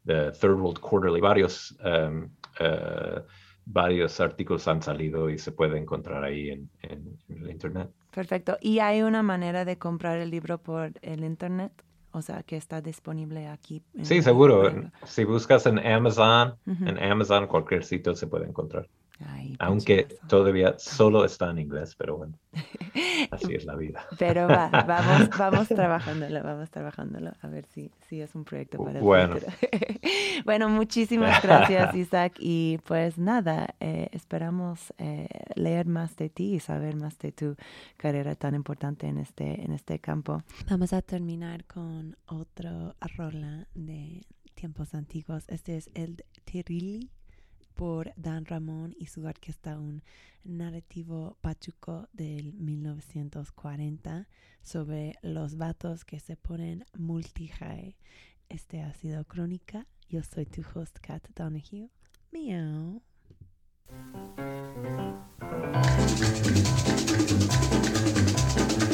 [0.07, 2.31] The Third World Quarterly, varios, um,
[2.61, 3.21] uh,
[3.67, 7.91] varios artículos han salido y se puede encontrar ahí en, en, en, el Internet.
[8.11, 8.57] Perfecto.
[8.61, 11.73] ¿Y hay una manera de comprar el libro por el Internet?
[12.13, 13.83] O sea, que está disponible aquí.
[14.03, 14.91] sí, seguro.
[15.05, 16.89] Si buscas en Amazon, uh -huh.
[16.89, 18.89] en Amazon, cualquier sitio se puede encontrar.
[19.27, 22.39] Ay, Aunque todavía solo está en inglés, pero bueno,
[23.31, 24.05] así es la vida.
[24.19, 29.01] Pero va, vamos, vamos trabajándolo, vamos trabajándolo, a ver si, si es un proyecto para
[29.01, 29.35] bueno.
[29.35, 29.57] el futuro.
[30.45, 36.61] bueno, muchísimas gracias Isaac y pues nada, eh, esperamos eh, leer más de ti y
[36.61, 37.57] saber más de tu
[37.97, 40.43] carrera tan importante en este, en este campo.
[40.69, 45.45] Vamos a terminar con otro rola de tiempos antiguos.
[45.49, 47.11] Este es el Tirili
[47.75, 50.03] por Dan Ramón y su orquesta un
[50.45, 54.29] narrativo pachuco del 1940
[54.63, 57.97] sobre los vatos que se ponen multi-high.
[58.49, 59.87] Este ha sido Crónica.
[60.09, 61.91] Yo soy tu host, Kat Donahue.
[62.33, 63.03] Miau.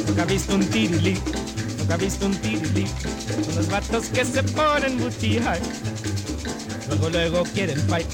[0.07, 1.15] Nunca he visto un tirili,
[1.79, 2.87] nunca he visto un tirili.
[2.87, 5.61] Son los vatos que se ponen multi-high.
[6.89, 8.07] Luego, luego quieren fight,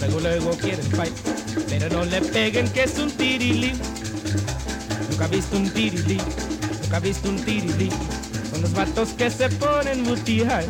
[0.00, 1.12] luego, luego quieren fight.
[1.68, 3.72] Pero no le peguen que es un tirili.
[5.10, 6.18] Nunca he visto un tirili,
[6.82, 7.90] nunca he visto un tirili.
[8.50, 10.66] Son los vatos que se ponen multi-high.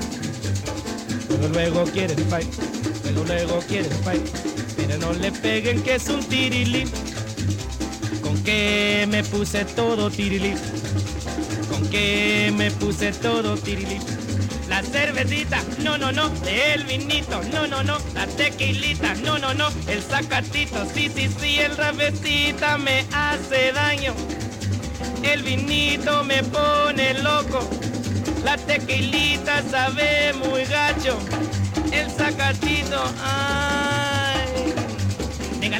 [1.29, 2.49] Luego, luego quieren fight,
[3.05, 4.27] luego, luego quieren fight.
[4.77, 6.85] Pero no le peguen que es un tirili.
[8.23, 10.55] ¿Con qué me puse todo tirili?
[11.69, 13.99] ¿Con qué me puse todo tirili?
[14.73, 19.69] la cervecita, no, no, no, el vinito, no, no, no, la tequilita, no, no, no,
[19.87, 24.15] el zacatito, sí, sí, sí, el rabecita me hace daño,
[25.23, 27.69] el vinito me pone loco,
[28.45, 31.19] la tequilita sabe muy gacho,
[31.93, 34.73] el zacatito, ay,
[35.61, 35.79] venga,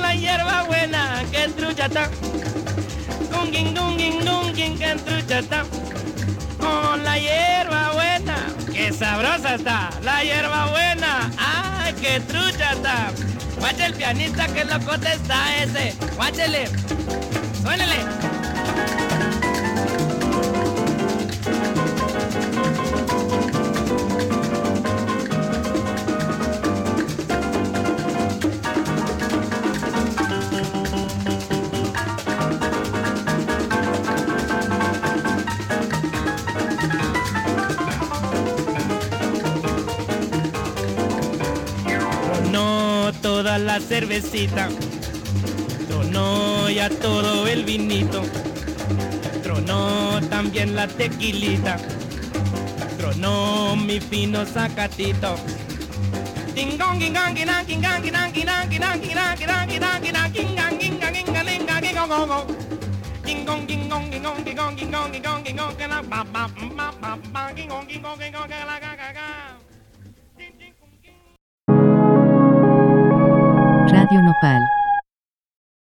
[0.00, 2.10] la hierba buena que trucha está
[5.04, 5.64] trucha
[6.58, 8.36] con la hierba buena
[8.72, 13.12] que sabrosa está la hierba buena ay que trucha está
[13.84, 16.68] el pianista que loco está ese guáchele
[17.62, 18.35] suénele
[43.58, 44.68] la cervecita,
[45.88, 48.22] tronó ya todo el vinito,
[49.42, 51.76] tronó también la tequilita,
[52.98, 55.36] tronó mi fino zacatito.
[74.06, 74.75] Radio Nopal.